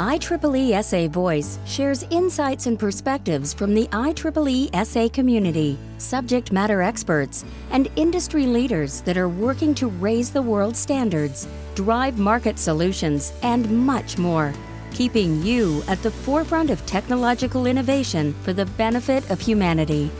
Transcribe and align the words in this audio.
IEEE 0.00 0.82
SA 0.82 1.08
Voice 1.08 1.58
shares 1.66 2.04
insights 2.04 2.66
and 2.66 2.78
perspectives 2.78 3.52
from 3.52 3.74
the 3.74 3.86
IEEE 3.88 4.74
SA 4.86 5.10
community, 5.10 5.78
subject 5.98 6.52
matter 6.52 6.80
experts, 6.80 7.44
and 7.70 7.90
industry 7.96 8.46
leaders 8.46 9.02
that 9.02 9.18
are 9.18 9.28
working 9.28 9.74
to 9.74 9.88
raise 9.88 10.30
the 10.30 10.40
world's 10.40 10.78
standards, 10.78 11.46
drive 11.74 12.18
market 12.18 12.58
solutions, 12.58 13.34
and 13.42 13.70
much 13.70 14.16
more, 14.16 14.54
keeping 14.90 15.42
you 15.42 15.82
at 15.86 16.02
the 16.02 16.10
forefront 16.10 16.70
of 16.70 16.84
technological 16.86 17.66
innovation 17.66 18.32
for 18.42 18.54
the 18.54 18.64
benefit 18.64 19.28
of 19.30 19.38
humanity. 19.38 20.10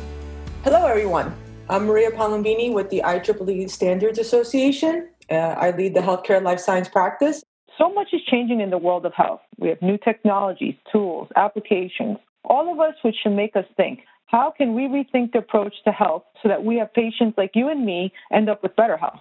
Hello, 0.63 0.85
everyone. 0.85 1.35
I'm 1.71 1.87
Maria 1.87 2.11
Palombini 2.11 2.71
with 2.71 2.91
the 2.91 3.01
IEEE 3.03 3.71
Standards 3.71 4.19
Association. 4.19 5.09
Uh, 5.31 5.37
I 5.37 5.71
lead 5.71 5.95
the 5.95 6.01
healthcare 6.01 6.43
life 6.43 6.61
science 6.61 6.87
practice 6.87 7.43
so 7.81 7.93
much 7.93 8.09
is 8.13 8.21
changing 8.31 8.61
in 8.61 8.71
the 8.71 8.79
world 8.79 9.07
of 9.07 9.15
health. 9.15 9.41
We 9.59 9.71
have 9.71 9.81
new 9.81 9.97
technologies, 9.97 10.75
tools, 10.93 11.29
applications, 11.35 12.19
all 12.45 12.71
of 12.73 12.79
us 12.79 12.95
which 13.03 13.17
should 13.23 13.33
make 13.33 13.57
us 13.57 13.65
think 13.77 14.01
how 14.27 14.53
can 14.57 14.75
we 14.75 14.83
rethink 14.83 15.33
the 15.33 15.39
approach 15.39 15.75
to 15.85 15.91
health 15.91 16.23
so 16.43 16.49
that 16.51 16.65
we 16.65 16.77
have 16.77 16.93
patients 16.95 17.37
like 17.37 17.51
you 17.55 17.69
and 17.69 17.85
me 17.85 18.13
end 18.33 18.49
up 18.49 18.63
with 18.63 18.77
better 18.77 18.97
health? 18.97 19.21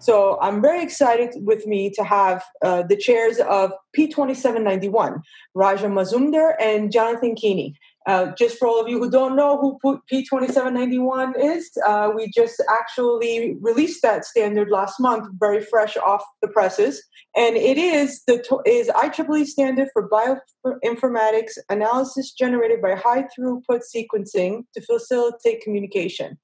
So 0.01 0.39
I'm 0.41 0.63
very 0.63 0.83
excited 0.83 1.35
with 1.45 1.67
me 1.67 1.91
to 1.91 2.05
have 2.05 2.45
uh, 2.63 2.83
the 2.83 2.97
chairs 2.97 3.39
of 3.41 3.73
P2791, 3.97 5.21
Raja 5.55 5.87
Mazumder 5.87 6.55
and 6.61 6.93
Jonathan 6.93 7.35
Keeney. 7.35 7.75
Uh, 8.07 8.33
just 8.39 8.59
for 8.59 8.67
all 8.67 8.81
of 8.81 8.89
you 8.89 8.99
who 8.99 9.11
don't 9.11 9.37
know 9.37 9.59
who 9.83 10.01
P2791 10.11 11.33
is, 11.39 11.71
uh, 11.85 12.11
we 12.15 12.31
just 12.35 12.63
actually 12.71 13.57
released 13.61 14.01
that 14.01 14.25
standard 14.25 14.71
last 14.71 14.99
month, 14.99 15.29
very 15.39 15.61
fresh 15.61 15.95
off 15.99 16.25
the 16.41 16.49
presses, 16.49 17.03
and 17.37 17.57
it 17.57 17.77
is 17.77 18.23
the 18.27 18.43
is 18.65 18.89
IEEE 18.89 19.45
standard 19.45 19.89
for 19.93 20.09
bioinformatics 20.09 21.59
analysis 21.69 22.33
generated 22.33 22.81
by 22.81 22.95
high 22.95 23.25
throughput 23.25 23.83
sequencing 23.95 24.63
to 24.75 24.81
facilitate 24.81 25.61
communication 25.61 26.39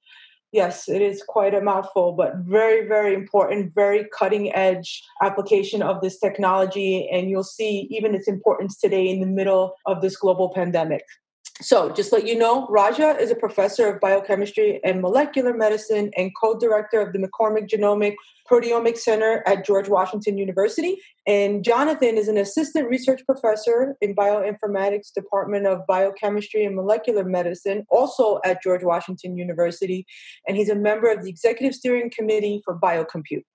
yes, 0.51 0.87
it 0.87 1.01
is 1.01 1.23
quite 1.27 1.53
a 1.53 1.61
mouthful, 1.61 2.13
but 2.13 2.35
very, 2.37 2.87
very 2.87 3.13
important, 3.13 3.73
very 3.75 4.07
cutting 4.17 4.53
edge 4.55 5.03
application 5.21 5.81
of 5.81 6.01
this 6.01 6.19
technology. 6.19 7.09
And 7.11 7.29
you'll 7.29 7.43
see 7.43 7.87
even 7.89 8.15
its 8.15 8.27
importance 8.27 8.77
today 8.77 9.07
in 9.07 9.19
the 9.19 9.27
middle 9.27 9.75
of 9.85 10.01
this 10.01 10.15
global 10.15 10.53
pandemic. 10.53 11.03
So, 11.61 11.89
just 11.89 12.11
let 12.11 12.27
you 12.27 12.37
know, 12.37 12.67
Raja 12.67 13.17
is 13.17 13.31
a 13.31 13.35
professor 13.35 13.87
of 13.87 14.01
biochemistry 14.01 14.81
and 14.83 15.01
molecular 15.01 15.53
medicine 15.53 16.11
and 16.17 16.31
co 16.35 16.59
director 16.59 16.99
of 16.99 17.13
the 17.13 17.19
McCormick 17.19 17.69
Genomic 17.69 18.15
Proteomic 18.51 18.97
Center 18.97 19.41
at 19.47 19.65
George 19.65 19.87
Washington 19.87 20.37
University. 20.37 20.97
And 21.25 21.63
Jonathan 21.63 22.17
is 22.17 22.27
an 22.27 22.37
assistant 22.37 22.89
research 22.89 23.21
professor 23.25 23.95
in 24.01 24.13
bioinformatics, 24.13 25.13
Department 25.13 25.65
of 25.65 25.87
Biochemistry 25.87 26.65
and 26.65 26.75
Molecular 26.75 27.23
Medicine, 27.23 27.85
also 27.89 28.41
at 28.43 28.61
George 28.61 28.83
Washington 28.83 29.37
University. 29.37 30.05
And 30.49 30.57
he's 30.57 30.69
a 30.69 30.75
member 30.75 31.09
of 31.09 31.23
the 31.23 31.29
Executive 31.29 31.73
Steering 31.73 32.11
Committee 32.13 32.61
for 32.65 32.77
Biocompute. 32.77 33.45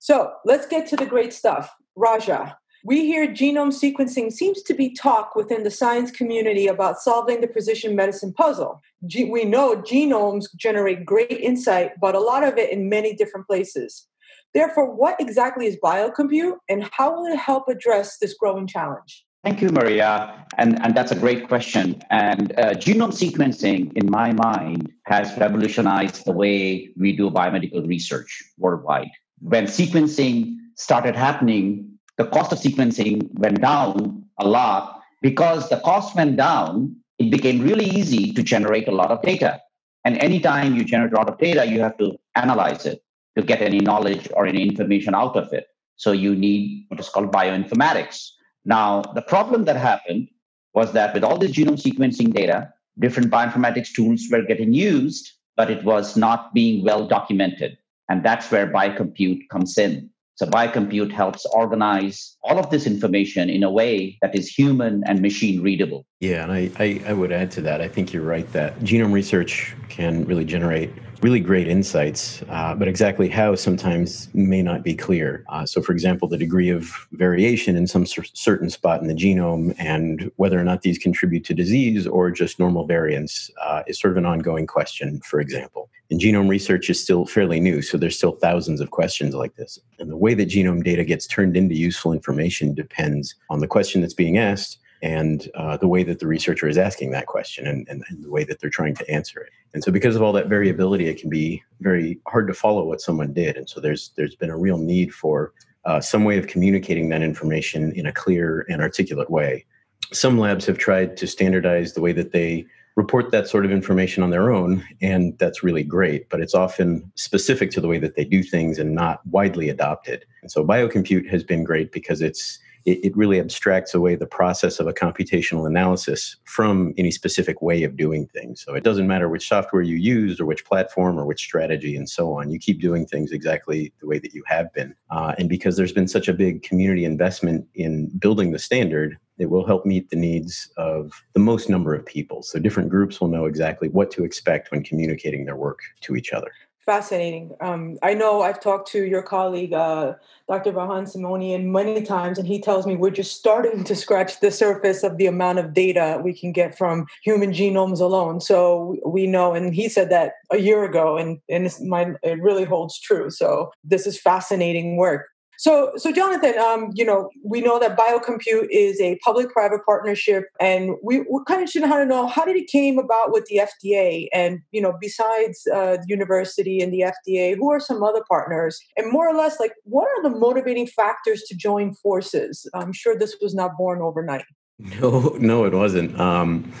So, 0.00 0.32
let's 0.44 0.66
get 0.66 0.88
to 0.88 0.96
the 0.96 1.06
great 1.06 1.32
stuff. 1.32 1.72
Raja, 1.94 2.56
we 2.84 3.04
hear 3.04 3.26
genome 3.26 3.72
sequencing 3.72 4.32
seems 4.32 4.62
to 4.62 4.74
be 4.74 4.94
talk 4.94 5.36
within 5.36 5.64
the 5.64 5.70
science 5.70 6.10
community 6.10 6.66
about 6.66 6.98
solving 6.98 7.40
the 7.40 7.48
precision 7.48 7.94
medicine 7.94 8.32
puzzle. 8.32 8.80
G- 9.06 9.30
we 9.30 9.44
know 9.44 9.76
genomes 9.76 10.46
generate 10.56 11.04
great 11.04 11.30
insight, 11.30 11.92
but 12.00 12.14
a 12.14 12.20
lot 12.20 12.42
of 12.42 12.56
it 12.56 12.70
in 12.70 12.88
many 12.88 13.14
different 13.14 13.46
places. 13.46 14.06
Therefore, 14.54 14.90
what 14.90 15.20
exactly 15.20 15.66
is 15.66 15.76
biocompute 15.82 16.56
and 16.68 16.88
how 16.92 17.14
will 17.14 17.26
it 17.26 17.36
help 17.38 17.68
address 17.68 18.18
this 18.18 18.34
growing 18.34 18.66
challenge? 18.66 19.24
Thank 19.44 19.62
you, 19.62 19.70
Maria. 19.70 20.46
And, 20.58 20.82
and 20.84 20.94
that's 20.94 21.12
a 21.12 21.14
great 21.14 21.48
question. 21.48 22.02
And 22.10 22.52
uh, 22.58 22.74
genome 22.74 23.12
sequencing, 23.12 23.92
in 23.94 24.10
my 24.10 24.32
mind, 24.32 24.92
has 25.04 25.36
revolutionized 25.38 26.26
the 26.26 26.32
way 26.32 26.92
we 26.96 27.16
do 27.16 27.30
biomedical 27.30 27.86
research 27.86 28.42
worldwide. 28.58 29.10
When 29.40 29.64
sequencing 29.64 30.56
started 30.76 31.16
happening 31.16 31.89
the 32.20 32.26
cost 32.26 32.52
of 32.52 32.58
sequencing 32.58 33.32
went 33.38 33.62
down 33.62 34.22
a 34.38 34.46
lot. 34.46 35.00
Because 35.22 35.70
the 35.70 35.80
cost 35.80 36.14
went 36.14 36.36
down, 36.36 36.94
it 37.18 37.30
became 37.30 37.62
really 37.62 37.86
easy 37.86 38.34
to 38.34 38.42
generate 38.42 38.88
a 38.88 38.90
lot 38.90 39.10
of 39.10 39.22
data. 39.22 39.58
And 40.04 40.18
anytime 40.18 40.74
you 40.76 40.84
generate 40.84 41.14
a 41.14 41.16
lot 41.16 41.30
of 41.30 41.38
data, 41.38 41.64
you 41.64 41.80
have 41.80 41.96
to 41.96 42.18
analyze 42.34 42.84
it 42.84 43.02
to 43.38 43.42
get 43.42 43.62
any 43.62 43.80
knowledge 43.80 44.28
or 44.34 44.44
any 44.44 44.62
information 44.62 45.14
out 45.14 45.34
of 45.34 45.50
it. 45.54 45.68
So 45.96 46.12
you 46.12 46.34
need 46.34 46.84
what 46.88 47.00
is 47.00 47.08
called 47.08 47.32
bioinformatics. 47.32 48.28
Now, 48.66 49.00
the 49.14 49.22
problem 49.22 49.64
that 49.64 49.76
happened 49.76 50.28
was 50.74 50.92
that 50.92 51.14
with 51.14 51.24
all 51.24 51.38
this 51.38 51.52
genome 51.52 51.80
sequencing 51.80 52.34
data, 52.34 52.70
different 52.98 53.30
bioinformatics 53.30 53.94
tools 53.94 54.28
were 54.30 54.42
getting 54.42 54.74
used, 54.74 55.32
but 55.56 55.70
it 55.70 55.84
was 55.84 56.18
not 56.18 56.52
being 56.52 56.84
well 56.84 57.06
documented. 57.06 57.78
And 58.10 58.22
that's 58.22 58.50
where 58.50 58.66
biocompute 58.66 59.48
comes 59.48 59.78
in. 59.78 60.10
So 60.40 60.46
biocompute 60.46 61.12
helps 61.12 61.44
organize 61.44 62.38
all 62.42 62.58
of 62.58 62.70
this 62.70 62.86
information 62.86 63.50
in 63.50 63.62
a 63.62 63.70
way 63.70 64.16
that 64.22 64.34
is 64.34 64.48
human 64.48 65.02
and 65.06 65.20
machine 65.20 65.60
readable. 65.60 66.06
Yeah, 66.20 66.44
and 66.44 66.50
I, 66.50 66.70
I, 66.78 67.02
I, 67.08 67.12
would 67.12 67.30
add 67.30 67.50
to 67.50 67.60
that. 67.60 67.82
I 67.82 67.88
think 67.88 68.14
you're 68.14 68.22
right 68.22 68.50
that 68.54 68.80
genome 68.80 69.12
research 69.12 69.74
can 69.90 70.24
really 70.24 70.46
generate 70.46 70.94
really 71.22 71.40
great 71.40 71.68
insights, 71.68 72.42
uh, 72.48 72.74
but 72.74 72.88
exactly 72.88 73.28
how 73.28 73.54
sometimes 73.54 74.28
may 74.34 74.62
not 74.62 74.82
be 74.82 74.94
clear. 74.94 75.44
Uh, 75.48 75.66
so, 75.66 75.82
for 75.82 75.92
example, 75.92 76.28
the 76.28 76.36
degree 76.36 76.70
of 76.70 77.06
variation 77.12 77.76
in 77.76 77.86
some 77.86 78.06
cer- 78.06 78.24
certain 78.32 78.70
spot 78.70 79.00
in 79.02 79.08
the 79.08 79.14
genome 79.14 79.74
and 79.78 80.30
whether 80.36 80.58
or 80.58 80.64
not 80.64 80.82
these 80.82 80.98
contribute 80.98 81.44
to 81.44 81.54
disease 81.54 82.06
or 82.06 82.30
just 82.30 82.58
normal 82.58 82.86
variants 82.86 83.50
uh, 83.62 83.82
is 83.86 83.98
sort 83.98 84.12
of 84.12 84.16
an 84.16 84.26
ongoing 84.26 84.66
question, 84.66 85.20
for 85.20 85.40
example. 85.40 85.90
And 86.10 86.20
genome 86.20 86.48
research 86.48 86.90
is 86.90 87.00
still 87.00 87.26
fairly 87.26 87.60
new, 87.60 87.82
so 87.82 87.96
there's 87.96 88.16
still 88.16 88.32
thousands 88.32 88.80
of 88.80 88.90
questions 88.90 89.34
like 89.34 89.54
this. 89.56 89.78
And 89.98 90.10
the 90.10 90.16
way 90.16 90.34
that 90.34 90.48
genome 90.48 90.82
data 90.82 91.04
gets 91.04 91.26
turned 91.26 91.56
into 91.56 91.74
useful 91.74 92.12
information 92.12 92.74
depends 92.74 93.34
on 93.48 93.60
the 93.60 93.68
question 93.68 94.00
that's 94.00 94.14
being 94.14 94.38
asked 94.38 94.78
and 95.02 95.50
uh, 95.54 95.76
the 95.76 95.88
way 95.88 96.02
that 96.02 96.18
the 96.18 96.26
researcher 96.26 96.68
is 96.68 96.76
asking 96.78 97.10
that 97.10 97.26
question 97.26 97.66
and, 97.66 97.86
and, 97.88 98.04
and, 98.08 98.22
the 98.22 98.30
way 98.30 98.44
that 98.44 98.60
they're 98.60 98.70
trying 98.70 98.94
to 98.94 99.10
answer 99.10 99.40
it. 99.40 99.50
And 99.72 99.82
so 99.82 99.90
because 99.90 100.14
of 100.14 100.22
all 100.22 100.32
that 100.32 100.48
variability, 100.48 101.08
it 101.08 101.20
can 101.20 101.30
be 101.30 101.62
very 101.80 102.20
hard 102.26 102.48
to 102.48 102.54
follow 102.54 102.84
what 102.84 103.00
someone 103.00 103.32
did. 103.32 103.56
And 103.56 103.68
so 103.68 103.80
there's 103.80 104.12
there's 104.16 104.36
been 104.36 104.50
a 104.50 104.58
real 104.58 104.78
need 104.78 105.14
for 105.14 105.52
uh, 105.84 106.00
some 106.00 106.24
way 106.24 106.38
of 106.38 106.46
communicating 106.46 107.08
that 107.08 107.22
information 107.22 107.92
in 107.92 108.06
a 108.06 108.12
clear 108.12 108.66
and 108.68 108.82
articulate 108.82 109.30
way. 109.30 109.64
Some 110.12 110.38
labs 110.38 110.66
have 110.66 110.78
tried 110.78 111.16
to 111.18 111.26
standardize 111.26 111.94
the 111.94 112.00
way 112.00 112.12
that 112.12 112.32
they 112.32 112.66
report 112.96 113.30
that 113.30 113.48
sort 113.48 113.64
of 113.64 113.70
information 113.70 114.22
on 114.22 114.30
their 114.30 114.50
own, 114.50 114.84
and 115.00 115.38
that's 115.38 115.62
really 115.62 115.84
great, 115.84 116.28
but 116.28 116.40
it's 116.40 116.54
often 116.54 117.10
specific 117.14 117.70
to 117.70 117.80
the 117.80 117.88
way 117.88 117.98
that 117.98 118.16
they 118.16 118.24
do 118.24 118.42
things 118.42 118.78
and 118.78 118.94
not 118.94 119.24
widely 119.26 119.68
adopted. 119.68 120.24
And 120.42 120.50
so 120.50 120.64
biocompute 120.64 121.28
has 121.30 121.44
been 121.44 121.64
great 121.64 121.92
because 121.92 122.20
it's 122.20 122.58
it, 122.84 123.04
it 123.04 123.16
really 123.16 123.38
abstracts 123.38 123.94
away 123.94 124.14
the 124.14 124.26
process 124.26 124.80
of 124.80 124.86
a 124.86 124.92
computational 124.92 125.66
analysis 125.66 126.36
from 126.44 126.94
any 126.96 127.10
specific 127.10 127.60
way 127.62 127.82
of 127.82 127.96
doing 127.96 128.26
things. 128.28 128.62
So 128.62 128.74
it 128.74 128.84
doesn't 128.84 129.06
matter 129.06 129.28
which 129.28 129.48
software 129.48 129.82
you 129.82 129.96
use 129.96 130.40
or 130.40 130.46
which 130.46 130.64
platform 130.64 131.18
or 131.18 131.26
which 131.26 131.40
strategy 131.40 131.96
and 131.96 132.08
so 132.08 132.32
on. 132.32 132.50
You 132.50 132.58
keep 132.58 132.80
doing 132.80 133.06
things 133.06 133.32
exactly 133.32 133.92
the 134.00 134.06
way 134.06 134.18
that 134.18 134.34
you 134.34 134.42
have 134.46 134.72
been. 134.72 134.94
Uh, 135.10 135.34
and 135.38 135.48
because 135.48 135.76
there's 135.76 135.92
been 135.92 136.08
such 136.08 136.28
a 136.28 136.32
big 136.32 136.62
community 136.62 137.04
investment 137.04 137.66
in 137.74 138.08
building 138.18 138.52
the 138.52 138.58
standard, 138.58 139.18
it 139.38 139.50
will 139.50 139.66
help 139.66 139.86
meet 139.86 140.10
the 140.10 140.16
needs 140.16 140.70
of 140.76 141.12
the 141.32 141.40
most 141.40 141.70
number 141.70 141.94
of 141.94 142.04
people. 142.04 142.42
So 142.42 142.58
different 142.58 142.90
groups 142.90 143.20
will 143.20 143.28
know 143.28 143.46
exactly 143.46 143.88
what 143.88 144.10
to 144.12 144.24
expect 144.24 144.70
when 144.70 144.84
communicating 144.84 145.46
their 145.46 145.56
work 145.56 145.78
to 146.02 146.14
each 146.14 146.32
other. 146.32 146.52
Fascinating. 146.90 147.52
Um, 147.60 147.98
I 148.02 148.14
know 148.14 148.42
I've 148.42 148.60
talked 148.60 148.90
to 148.90 149.04
your 149.04 149.22
colleague, 149.22 149.72
uh, 149.72 150.14
Dr. 150.48 150.72
Vahan 150.72 151.04
Simonyan, 151.04 151.66
many 151.66 152.02
times, 152.02 152.36
and 152.36 152.48
he 152.48 152.60
tells 152.60 152.84
me 152.84 152.96
we're 152.96 153.10
just 153.10 153.36
starting 153.36 153.84
to 153.84 153.94
scratch 153.94 154.40
the 154.40 154.50
surface 154.50 155.04
of 155.04 155.16
the 155.16 155.26
amount 155.26 155.60
of 155.60 155.72
data 155.72 156.20
we 156.24 156.32
can 156.32 156.50
get 156.50 156.76
from 156.76 157.06
human 157.22 157.52
genomes 157.52 158.00
alone. 158.00 158.40
So 158.40 158.96
we 159.06 159.28
know, 159.28 159.54
and 159.54 159.72
he 159.72 159.88
said 159.88 160.10
that 160.10 160.32
a 160.50 160.56
year 160.56 160.82
ago, 160.82 161.16
and, 161.16 161.38
and 161.48 161.72
my, 161.86 162.14
it 162.24 162.42
really 162.42 162.64
holds 162.64 162.98
true. 162.98 163.30
So 163.30 163.70
this 163.84 164.04
is 164.04 164.20
fascinating 164.20 164.96
work. 164.96 165.28
So, 165.60 165.92
so 165.98 166.10
Jonathan, 166.10 166.56
um, 166.58 166.90
you 166.94 167.04
know, 167.04 167.28
we 167.44 167.60
know 167.60 167.78
that 167.78 167.94
BioCompute 167.94 168.68
is 168.70 168.98
a 168.98 169.18
public-private 169.22 169.84
partnership, 169.84 170.44
and 170.58 170.92
we, 171.02 171.18
we 171.18 171.40
kind 171.46 171.62
of 171.62 171.68
should 171.68 171.82
want 171.82 171.96
to 171.96 172.06
know 172.06 172.26
how 172.26 172.46
did 172.46 172.56
it 172.56 172.66
came 172.66 172.98
about 172.98 173.30
with 173.30 173.44
the 173.44 173.60
FDA, 173.68 174.28
and 174.32 174.60
you 174.70 174.80
know, 174.80 174.96
besides 174.98 175.66
uh, 175.66 175.98
the 175.98 176.06
university 176.06 176.80
and 176.80 176.94
the 176.94 177.12
FDA, 177.28 177.56
who 177.56 177.70
are 177.70 177.78
some 177.78 178.02
other 178.02 178.22
partners, 178.26 178.80
and 178.96 179.12
more 179.12 179.28
or 179.28 179.34
less, 179.34 179.60
like, 179.60 179.74
what 179.84 180.08
are 180.08 180.22
the 180.22 180.30
motivating 180.30 180.86
factors 180.86 181.42
to 181.42 181.54
join 181.54 181.92
forces? 181.92 182.66
I'm 182.72 182.94
sure 182.94 183.14
this 183.14 183.36
was 183.42 183.54
not 183.54 183.76
born 183.76 184.00
overnight. 184.00 184.46
No, 184.78 185.36
no, 185.38 185.66
it 185.66 185.74
wasn't. 185.74 186.18
Um, 186.18 186.72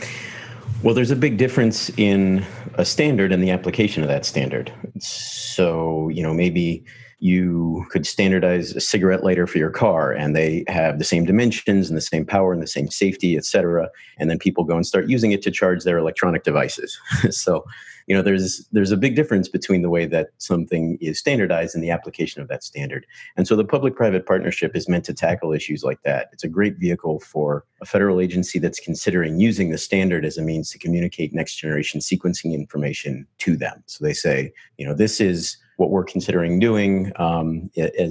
well, 0.82 0.94
there's 0.94 1.10
a 1.10 1.16
big 1.16 1.36
difference 1.36 1.90
in 1.98 2.46
a 2.76 2.86
standard 2.86 3.30
and 3.30 3.42
the 3.42 3.50
application 3.50 4.02
of 4.02 4.08
that 4.08 4.24
standard. 4.24 4.72
So, 5.00 6.08
you 6.08 6.22
know, 6.22 6.32
maybe 6.32 6.82
you 7.20 7.86
could 7.90 8.06
standardize 8.06 8.74
a 8.74 8.80
cigarette 8.80 9.22
lighter 9.22 9.46
for 9.46 9.58
your 9.58 9.70
car 9.70 10.12
and 10.12 10.34
they 10.34 10.64
have 10.68 10.98
the 10.98 11.04
same 11.04 11.24
dimensions 11.24 11.88
and 11.88 11.96
the 11.96 12.02
same 12.02 12.24
power 12.24 12.52
and 12.52 12.62
the 12.62 12.66
same 12.66 12.88
safety 12.88 13.36
et 13.36 13.44
cetera 13.44 13.88
and 14.18 14.28
then 14.30 14.38
people 14.38 14.64
go 14.64 14.76
and 14.76 14.86
start 14.86 15.08
using 15.08 15.32
it 15.32 15.42
to 15.42 15.50
charge 15.50 15.84
their 15.84 15.98
electronic 15.98 16.44
devices. 16.44 16.98
So 17.30 17.64
you 18.10 18.16
know 18.16 18.22
there's 18.22 18.66
there's 18.72 18.90
a 18.90 18.96
big 18.96 19.14
difference 19.14 19.48
between 19.48 19.82
the 19.82 19.88
way 19.88 20.04
that 20.06 20.30
something 20.38 20.98
is 21.00 21.18
standardized 21.18 21.76
and 21.76 21.84
the 21.84 21.90
application 21.90 22.42
of 22.42 22.48
that 22.48 22.64
standard. 22.64 23.06
And 23.36 23.46
so 23.46 23.54
the 23.54 23.64
public 23.64 23.94
private 23.94 24.26
partnership 24.26 24.74
is 24.74 24.88
meant 24.88 25.04
to 25.04 25.14
tackle 25.14 25.52
issues 25.52 25.84
like 25.84 26.02
that. 26.02 26.28
It's 26.32 26.42
a 26.42 26.48
great 26.48 26.76
vehicle 26.76 27.20
for 27.20 27.64
a 27.80 27.86
federal 27.86 28.20
agency 28.20 28.58
that's 28.58 28.80
considering 28.80 29.38
using 29.38 29.70
the 29.70 29.78
standard 29.78 30.24
as 30.24 30.36
a 30.36 30.42
means 30.42 30.70
to 30.70 30.78
communicate 30.78 31.32
next 31.32 31.54
generation 31.54 32.00
sequencing 32.00 32.52
information 32.52 33.28
to 33.38 33.56
them. 33.56 33.82
So 33.86 34.04
they 34.04 34.12
say 34.12 34.52
you 34.76 34.84
know 34.84 34.94
this 34.94 35.20
is 35.20 35.56
what 35.80 35.90
we're 35.90 36.04
considering 36.04 36.60
doing 36.60 37.10
um, 37.16 37.70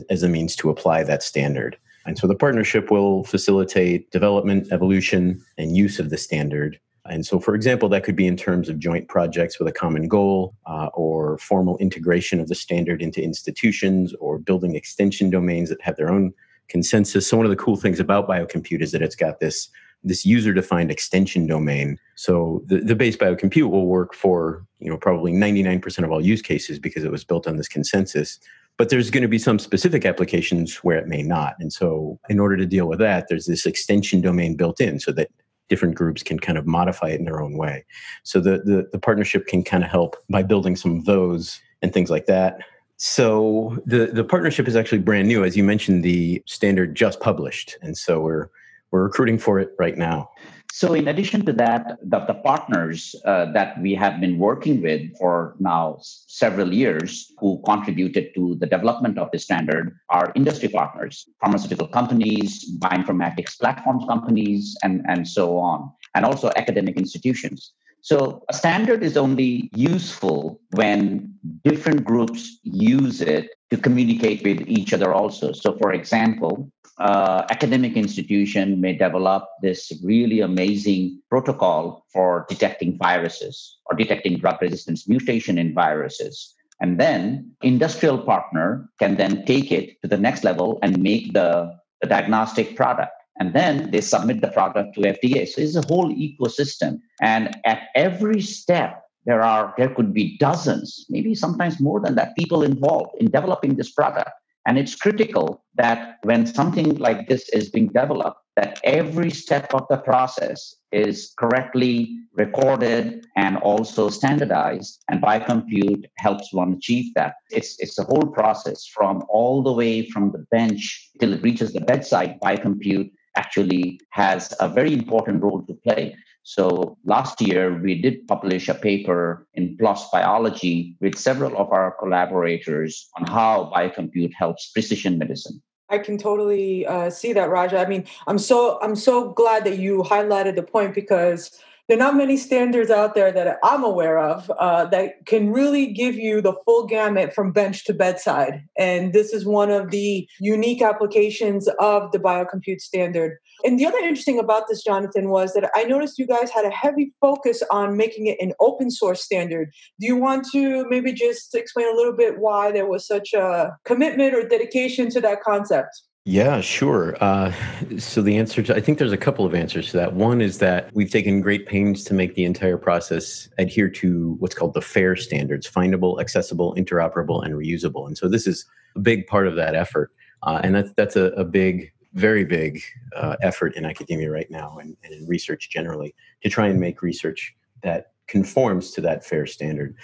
as, 0.09 0.23
a 0.23 0.27
means 0.27 0.55
to 0.55 0.71
apply 0.71 1.03
that 1.03 1.21
standard. 1.21 1.77
And 2.05 2.17
so 2.17 2.25
the 2.25 2.35
partnership 2.35 2.89
will 2.89 3.23
facilitate 3.23 4.09
development, 4.09 4.71
evolution, 4.71 5.39
and 5.59 5.77
use 5.77 5.99
of 5.99 6.09
the 6.09 6.17
standard. 6.17 6.79
And 7.05 7.25
so, 7.25 7.39
for 7.39 7.53
example, 7.53 7.87
that 7.89 8.03
could 8.03 8.15
be 8.15 8.25
in 8.25 8.35
terms 8.35 8.69
of 8.69 8.79
joint 8.79 9.07
projects 9.07 9.59
with 9.59 9.67
a 9.67 9.71
common 9.71 10.07
goal, 10.07 10.55
uh, 10.65 10.89
or 10.95 11.37
formal 11.37 11.77
integration 11.77 12.39
of 12.39 12.47
the 12.47 12.55
standard 12.55 13.03
into 13.03 13.21
institutions, 13.21 14.13
or 14.19 14.39
building 14.39 14.75
extension 14.75 15.29
domains 15.29 15.69
that 15.69 15.81
have 15.81 15.95
their 15.95 16.09
own 16.09 16.33
consensus. 16.69 17.27
So, 17.27 17.37
one 17.37 17.45
of 17.45 17.51
the 17.51 17.55
cool 17.55 17.77
things 17.77 17.99
about 17.99 18.27
BioCompute 18.27 18.81
is 18.81 18.91
that 18.91 19.01
it's 19.03 19.15
got 19.15 19.39
this 19.39 19.69
this 20.03 20.25
user 20.25 20.53
defined 20.53 20.91
extension 20.91 21.47
domain. 21.47 21.97
So 22.15 22.63
the, 22.65 22.79
the 22.79 22.95
base 22.95 23.17
biocompute 23.17 23.69
will 23.69 23.85
work 23.85 24.13
for, 24.13 24.65
you 24.79 24.89
know, 24.89 24.97
probably 24.97 25.31
99% 25.31 26.03
of 26.03 26.11
all 26.11 26.21
use 26.21 26.41
cases 26.41 26.79
because 26.79 27.03
it 27.03 27.11
was 27.11 27.23
built 27.23 27.47
on 27.47 27.57
this 27.57 27.67
consensus. 27.67 28.39
But 28.77 28.89
there's 28.89 29.09
going 29.09 29.23
to 29.23 29.29
be 29.29 29.39
some 29.39 29.59
specific 29.59 30.05
applications 30.05 30.77
where 30.77 30.97
it 30.97 31.07
may 31.07 31.21
not. 31.21 31.55
And 31.59 31.73
so 31.73 32.17
in 32.29 32.39
order 32.39 32.55
to 32.55 32.65
deal 32.65 32.87
with 32.87 32.99
that, 32.99 33.27
there's 33.27 33.45
this 33.45 33.65
extension 33.65 34.21
domain 34.21 34.55
built 34.55 34.79
in 34.79 34.99
so 34.99 35.11
that 35.13 35.29
different 35.67 35.95
groups 35.95 36.23
can 36.23 36.39
kind 36.39 36.57
of 36.57 36.65
modify 36.65 37.09
it 37.09 37.19
in 37.19 37.25
their 37.25 37.41
own 37.41 37.57
way. 37.57 37.85
So 38.23 38.39
the, 38.39 38.59
the, 38.59 38.87
the 38.91 38.99
partnership 38.99 39.47
can 39.47 39.63
kind 39.63 39.83
of 39.83 39.89
help 39.89 40.15
by 40.29 40.43
building 40.43 40.75
some 40.75 40.97
of 40.97 41.05
those 41.05 41.59
and 41.81 41.93
things 41.93 42.09
like 42.09 42.25
that. 42.25 42.61
So 43.01 43.77
the 43.85 44.07
the 44.07 44.25
partnership 44.25 44.67
is 44.67 44.75
actually 44.75 44.97
brand 44.97 45.29
new. 45.29 45.45
As 45.45 45.55
you 45.55 45.63
mentioned, 45.63 46.03
the 46.03 46.43
standard 46.45 46.95
just 46.95 47.21
published, 47.21 47.77
and 47.81 47.97
so 47.97 48.19
we're 48.19 48.49
we're 48.91 49.03
recruiting 49.03 49.37
for 49.37 49.59
it 49.59 49.69
right 49.79 49.97
now. 49.97 50.29
So, 50.71 50.93
in 50.93 51.07
addition 51.07 51.45
to 51.47 51.53
that, 51.53 51.97
the, 52.03 52.19
the 52.25 52.35
partners 52.35 53.15
uh, 53.25 53.51
that 53.53 53.81
we 53.81 53.95
have 53.95 54.21
been 54.21 54.37
working 54.37 54.81
with 54.81 55.01
for 55.17 55.55
now 55.59 55.97
several 56.01 56.71
years 56.71 57.31
who 57.39 57.61
contributed 57.65 58.35
to 58.35 58.55
the 58.59 58.67
development 58.67 59.17
of 59.17 59.31
the 59.31 59.39
standard 59.39 59.97
are 60.09 60.31
industry 60.35 60.69
partners, 60.69 61.27
pharmaceutical 61.41 61.87
companies, 61.87 62.69
bioinformatics 62.79 63.59
platforms 63.59 64.05
companies, 64.07 64.77
and, 64.83 65.03
and 65.07 65.27
so 65.27 65.57
on, 65.57 65.91
and 66.13 66.23
also 66.23 66.51
academic 66.55 66.97
institutions. 66.97 67.73
So, 68.01 68.43
a 68.47 68.53
standard 68.53 69.03
is 69.03 69.17
only 69.17 69.71
useful 69.73 70.61
when 70.75 71.33
different 71.63 72.05
groups 72.05 72.59
use 72.63 73.21
it 73.21 73.49
to 73.69 73.77
communicate 73.77 74.43
with 74.43 74.61
each 74.67 74.93
other 74.93 75.13
also. 75.13 75.51
So, 75.51 75.77
for 75.77 75.93
example, 75.93 76.71
uh, 76.99 77.45
academic 77.49 77.95
institution 77.95 78.81
may 78.81 78.93
develop 78.93 79.47
this 79.61 79.91
really 80.03 80.41
amazing 80.41 81.21
protocol 81.29 82.05
for 82.11 82.45
detecting 82.49 82.97
viruses 82.97 83.77
or 83.85 83.95
detecting 83.95 84.37
drug 84.37 84.61
resistance 84.61 85.07
mutation 85.07 85.57
in 85.57 85.73
viruses. 85.73 86.55
And 86.81 86.99
then 86.99 87.51
industrial 87.61 88.17
partner 88.17 88.89
can 88.99 89.15
then 89.15 89.45
take 89.45 89.71
it 89.71 90.01
to 90.01 90.07
the 90.07 90.17
next 90.17 90.43
level 90.43 90.79
and 90.81 91.01
make 91.01 91.33
the, 91.33 91.73
the 92.01 92.07
diagnostic 92.07 92.75
product. 92.75 93.11
And 93.39 93.53
then 93.53 93.91
they 93.91 94.01
submit 94.01 94.41
the 94.41 94.49
product 94.49 94.95
to 94.95 95.01
FDA. 95.01 95.47
So 95.47 95.61
it's 95.61 95.75
a 95.75 95.87
whole 95.87 96.13
ecosystem. 96.13 96.99
And 97.21 97.55
at 97.65 97.83
every 97.95 98.41
step, 98.41 99.03
there 99.25 99.41
are 99.41 99.73
there 99.77 99.93
could 99.93 100.13
be 100.13 100.37
dozens, 100.37 101.05
maybe 101.09 101.35
sometimes 101.35 101.79
more 101.79 101.99
than 101.99 102.15
that, 102.15 102.35
people 102.35 102.63
involved 102.63 103.11
in 103.19 103.29
developing 103.29 103.75
this 103.75 103.91
product. 103.91 104.31
And 104.65 104.77
it's 104.77 104.95
critical 104.95 105.63
that 105.75 106.17
when 106.23 106.45
something 106.45 106.95
like 106.97 107.27
this 107.27 107.49
is 107.49 107.69
being 107.69 107.87
developed, 107.87 108.39
that 108.55 108.79
every 108.83 109.31
step 109.31 109.73
of 109.73 109.85
the 109.89 109.97
process 109.97 110.75
is 110.91 111.33
correctly 111.39 112.19
recorded 112.33 113.25
and 113.35 113.57
also 113.57 114.09
standardized. 114.09 115.03
And 115.09 115.21
BioCompute 115.21 116.05
helps 116.17 116.53
one 116.53 116.73
achieve 116.73 117.13
that. 117.15 117.35
It's, 117.51 117.79
it's 117.79 117.97
a 117.97 118.03
whole 118.03 118.27
process 118.27 118.85
from 118.85 119.23
all 119.29 119.63
the 119.63 119.73
way 119.73 120.09
from 120.09 120.31
the 120.31 120.45
bench 120.51 121.09
till 121.19 121.33
it 121.33 121.41
reaches 121.41 121.73
the 121.73 121.81
bedside. 121.81 122.39
BioCompute 122.41 123.11
actually 123.35 123.99
has 124.11 124.53
a 124.59 124.67
very 124.67 124.93
important 124.93 125.41
role 125.41 125.63
to 125.63 125.73
play. 125.85 126.15
So 126.49 126.97
last 127.05 127.39
year, 127.41 127.79
we 127.79 128.01
did 128.01 128.27
publish 128.27 128.69
a 128.69 128.73
paper 128.73 129.45
in 129.53 129.77
PLOS 129.77 130.09
Biology 130.11 130.97
with 130.99 131.15
several 131.15 131.55
of 131.55 131.71
our 131.71 131.95
collaborators 131.99 133.07
on 133.19 133.27
how 133.27 133.71
biocompute 133.71 134.33
helps 134.33 134.71
precision 134.71 135.19
medicine. 135.19 135.61
I 135.89 135.99
can 135.99 136.17
totally 136.17 136.87
uh, 136.87 137.11
see 137.11 137.33
that, 137.33 137.51
Raja. 137.51 137.77
I 137.77 137.85
mean, 137.85 138.03
I'm 138.25 138.39
so 138.39 138.79
I'm 138.81 138.95
so 138.95 139.31
glad 139.33 139.63
that 139.65 139.77
you 139.77 140.01
highlighted 140.01 140.55
the 140.55 140.63
point 140.63 140.95
because 140.95 141.51
there 141.89 141.97
are 141.97 141.99
not 141.99 142.15
many 142.15 142.37
standards 142.37 142.91
out 142.91 143.15
there 143.15 143.31
that 143.31 143.57
I'm 143.63 143.83
aware 143.83 144.19
of 144.19 144.51
uh, 144.59 144.85
that 144.85 145.25
can 145.25 145.51
really 145.51 145.87
give 145.87 146.13
you 146.13 146.39
the 146.39 146.53
full 146.63 146.85
gamut 146.85 147.33
from 147.33 147.51
bench 147.51 147.83
to 147.85 147.95
bedside. 147.95 148.63
And 148.77 149.11
this 149.11 149.33
is 149.33 149.43
one 149.43 149.71
of 149.71 149.89
the 149.89 150.29
unique 150.39 150.83
applications 150.83 151.67
of 151.79 152.11
the 152.11 152.19
biocompute 152.19 152.79
standard. 152.79 153.39
And 153.63 153.79
the 153.79 153.87
other 153.87 153.97
interesting 153.97 154.37
about 154.37 154.67
this, 154.69 154.83
Jonathan, 154.83 155.29
was 155.29 155.53
that 155.53 155.71
I 155.73 155.83
noticed 155.83 156.19
you 156.19 156.27
guys 156.27 156.51
had 156.51 156.63
a 156.63 156.69
heavy 156.69 157.11
focus 157.19 157.63
on 157.71 157.97
making 157.97 158.27
it 158.27 158.37
an 158.39 158.53
open 158.59 158.91
source 158.91 159.23
standard. 159.23 159.71
Do 159.99 160.05
you 160.05 160.15
want 160.15 160.45
to 160.51 160.85
maybe 160.89 161.11
just 161.11 161.55
explain 161.55 161.91
a 161.91 161.95
little 161.95 162.15
bit 162.15 162.37
why 162.37 162.71
there 162.71 162.87
was 162.87 163.07
such 163.07 163.33
a 163.33 163.75
commitment 163.85 164.35
or 164.35 164.47
dedication 164.47 165.09
to 165.09 165.21
that 165.21 165.41
concept? 165.41 166.03
Yeah, 166.25 166.61
sure. 166.61 167.17
Uh, 167.21 167.53
so 167.97 168.21
the 168.21 168.37
answer 168.37 168.61
to, 168.63 168.75
I 168.75 168.81
think 168.81 168.97
there's 168.97 169.11
a 169.11 169.17
couple 169.17 169.45
of 169.45 169.55
answers 169.55 169.91
to 169.91 169.97
that. 169.97 170.13
One 170.13 170.41
is 170.41 170.59
that 170.59 170.89
we've 170.93 171.09
taken 171.09 171.41
great 171.41 171.65
pains 171.65 172.03
to 172.05 172.13
make 172.13 172.35
the 172.35 172.45
entire 172.45 172.77
process 172.77 173.49
adhere 173.57 173.89
to 173.89 174.35
what's 174.39 174.55
called 174.55 174.73
the 174.73 174.81
FAIR 174.81 175.15
standards 175.15 175.69
findable, 175.69 176.19
accessible, 176.19 176.75
interoperable, 176.75 177.43
and 177.43 177.53
reusable. 177.55 178.05
And 178.07 178.17
so 178.17 178.27
this 178.27 178.45
is 178.45 178.65
a 178.95 178.99
big 178.99 179.27
part 179.27 179.47
of 179.47 179.55
that 179.55 179.75
effort. 179.75 180.11
Uh, 180.43 180.61
and 180.63 180.75
that's, 180.75 180.91
that's 180.95 181.15
a, 181.15 181.25
a, 181.31 181.43
big, 181.43 181.91
very 182.13 182.45
big 182.45 182.79
uh, 183.15 183.35
effort 183.41 183.75
in 183.75 183.85
academia 183.85 184.31
right 184.31 184.49
now 184.49 184.77
and, 184.79 184.95
and 185.03 185.13
in 185.13 185.27
research 185.27 185.69
generally 185.69 186.15
to 186.43 186.49
try 186.49 186.67
and 186.67 186.79
make 186.79 187.01
research 187.01 187.53
that 187.83 188.13
conforms 188.27 188.91
to 188.91 189.01
that 189.01 189.25
FAIR 189.25 189.45
standard. 189.47 189.95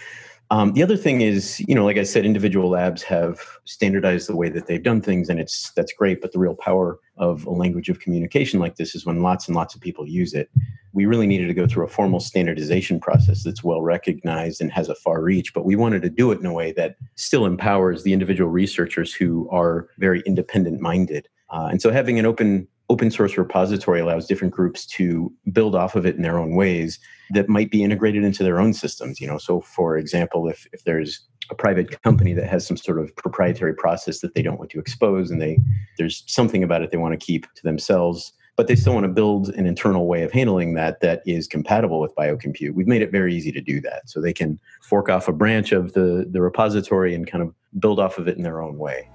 Um, 0.52 0.74
the 0.74 0.84
other 0.84 0.98
thing 0.98 1.22
is, 1.22 1.60
you 1.68 1.74
know, 1.74 1.84
like 1.84 1.98
I 1.98 2.04
said, 2.04 2.26
individual 2.26 2.70
labs 2.70 3.02
have 3.04 3.40
standardized 3.66 4.30
the 4.30 4.36
way 4.36 4.50
that 4.50 4.68
they've 4.68 4.84
done 4.84 5.02
things, 5.02 5.28
and 5.28 5.40
it's 5.40 5.72
that's 5.72 5.92
great. 5.94 6.22
But 6.22 6.34
the 6.34 6.40
real 6.40 6.56
power 6.56 7.00
of 7.18 7.46
a 7.46 7.52
language 7.52 7.90
of 7.90 8.00
communication 8.00 8.60
like 8.60 8.76
this 8.76 8.94
is 8.94 9.06
when 9.06 9.24
lots 9.24 9.48
and 9.48 9.56
lots 9.56 9.74
of 9.74 9.82
people 9.82 10.08
use 10.08 10.34
it. 10.34 10.50
We 10.94 11.06
really 11.06 11.28
needed 11.28 11.48
to 11.48 11.54
go 11.54 11.68
through 11.68 11.86
a 11.86 11.90
formal 11.90 12.20
standardization 12.20 13.00
process 13.00 13.44
that's 13.44 13.64
well 13.64 13.82
recognized 13.82 14.62
and 14.62 14.72
has 14.72 14.88
a 14.88 14.96
far 14.96 15.22
reach, 15.22 15.54
but 15.54 15.66
we 15.66 15.76
wanted 15.76 16.04
to 16.04 16.10
do 16.10 16.32
it 16.32 16.40
in 16.40 16.46
a 16.46 16.54
way 16.54 16.72
that 16.74 16.96
still 17.16 17.46
empowers 17.46 18.04
the 18.04 18.14
individual 18.14 18.50
researchers 18.50 19.14
who 19.14 19.50
are 19.50 19.88
very 19.98 20.22
independent 20.26 20.80
minded. 20.80 21.28
Uh, 21.50 21.68
and 21.72 21.82
so 21.82 21.92
having 21.92 22.20
an 22.20 22.26
open 22.26 22.68
open 22.90 23.10
source 23.10 23.38
repository 23.38 24.00
allows 24.00 24.28
different 24.28 24.54
groups 24.54 24.86
to 24.86 25.32
build 25.52 25.76
off 25.76 25.96
of 25.96 26.06
it 26.06 26.16
in 26.16 26.22
their 26.22 26.38
own 26.38 26.56
ways 26.56 27.00
that 27.32 27.50
might 27.50 27.72
be 27.72 27.84
integrated 27.84 28.24
into 28.24 28.44
their 28.44 28.60
own 28.60 28.74
systems 28.74 29.20
you 29.20 29.28
know? 29.28 29.38
So 29.38 29.62
for 29.62 29.98
example 29.98 30.48
if, 30.48 30.68
if 30.74 30.84
there's 30.84 31.22
a 31.50 31.56
private 31.56 32.02
company 32.02 32.34
that 32.34 32.48
has 32.48 32.66
some 32.66 32.78
sort 32.78 33.00
of 33.00 33.16
proprietary 33.16 33.74
process 33.74 34.20
that 34.20 34.34
they 34.34 34.42
don't 34.42 34.58
want 34.58 34.72
to 34.72 34.80
expose 34.80 35.32
and 35.32 35.42
they 35.42 35.60
there's 35.98 36.24
something 36.28 36.64
about 36.64 36.82
it 36.82 36.92
they 36.92 36.98
want 36.98 37.20
to 37.20 37.24
keep 37.24 37.52
to 37.54 37.64
themselves 37.64 38.34
but 38.56 38.68
they 38.68 38.76
still 38.76 38.94
want 38.94 39.04
to 39.04 39.12
build 39.12 39.50
an 39.50 39.66
internal 39.66 40.08
way 40.08 40.24
of 40.24 40.32
handling 40.32 40.76
that 40.76 41.02
that 41.02 41.22
is 41.26 41.48
compatible 41.48 42.00
with 42.00 42.16
biocompute 42.16 42.74
we've 42.74 42.88
made 42.88 43.02
it 43.02 43.12
very 43.12 43.36
easy 43.36 43.52
to 43.52 43.62
do 43.62 43.82
that. 43.82 44.10
So 44.10 44.22
they 44.22 44.34
can 44.34 44.60
fork 44.82 45.10
off 45.10 45.28
a 45.28 45.34
branch 45.34 45.72
of 45.72 45.94
the 45.94 46.28
the 46.30 46.42
repository 46.42 47.14
and 47.14 47.30
kind 47.30 47.44
of 47.44 47.54
build 47.80 48.00
off 48.00 48.18
of 48.18 48.28
it 48.28 48.38
in 48.38 48.44
their 48.44 48.62
own 48.62 48.78
way 48.78 49.10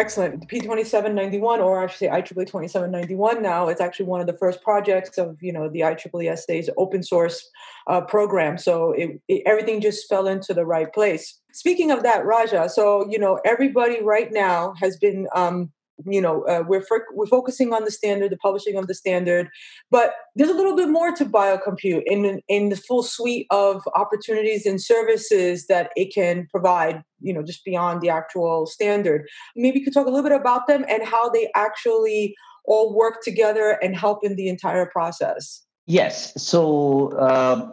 Excellent. 0.00 0.48
P2791, 0.48 1.42
or 1.58 1.84
I 1.84 1.86
should 1.86 1.98
say 1.98 2.06
IEEE 2.08 2.46
2791 2.46 3.42
now, 3.42 3.68
it's 3.68 3.82
actually 3.82 4.06
one 4.06 4.22
of 4.22 4.26
the 4.26 4.38
first 4.38 4.62
projects 4.62 5.18
of, 5.18 5.36
you 5.42 5.52
know, 5.52 5.68
the 5.68 5.80
IEEE 5.80 6.38
SA's 6.38 6.70
open 6.78 7.02
source 7.02 7.46
uh, 7.86 8.00
program. 8.00 8.56
So 8.56 8.92
it, 8.92 9.20
it, 9.28 9.42
everything 9.44 9.82
just 9.82 10.08
fell 10.08 10.26
into 10.26 10.54
the 10.54 10.64
right 10.64 10.90
place. 10.90 11.38
Speaking 11.52 11.90
of 11.90 12.02
that, 12.02 12.24
Raja, 12.24 12.70
so, 12.70 13.06
you 13.10 13.18
know, 13.18 13.40
everybody 13.44 14.02
right 14.02 14.32
now 14.32 14.72
has 14.80 14.96
been 14.96 15.28
um, 15.34 15.70
you 16.06 16.20
know 16.20 16.42
uh, 16.44 16.62
we're 16.66 16.84
we're 17.14 17.26
focusing 17.26 17.72
on 17.72 17.84
the 17.84 17.90
standard 17.90 18.30
the 18.30 18.36
publishing 18.36 18.76
of 18.76 18.86
the 18.86 18.94
standard 18.94 19.48
but 19.90 20.14
there's 20.34 20.50
a 20.50 20.54
little 20.54 20.76
bit 20.76 20.88
more 20.88 21.12
to 21.12 21.24
biocompute 21.24 22.02
in 22.06 22.40
in 22.48 22.68
the 22.68 22.76
full 22.76 23.02
suite 23.02 23.46
of 23.50 23.82
opportunities 23.94 24.66
and 24.66 24.80
services 24.80 25.66
that 25.66 25.90
it 25.96 26.12
can 26.14 26.46
provide 26.50 27.02
you 27.20 27.32
know 27.32 27.42
just 27.42 27.64
beyond 27.64 28.00
the 28.00 28.08
actual 28.08 28.66
standard. 28.66 29.28
Maybe 29.56 29.78
you 29.78 29.84
could 29.84 29.94
talk 29.94 30.06
a 30.06 30.10
little 30.10 30.28
bit 30.28 30.38
about 30.38 30.66
them 30.66 30.84
and 30.88 31.04
how 31.04 31.28
they 31.28 31.50
actually 31.54 32.34
all 32.64 32.94
work 32.94 33.22
together 33.22 33.78
and 33.82 33.96
help 33.96 34.24
in 34.24 34.36
the 34.36 34.48
entire 34.48 34.86
process. 34.86 35.62
Yes 35.86 36.40
so 36.40 37.10
uh, 37.18 37.70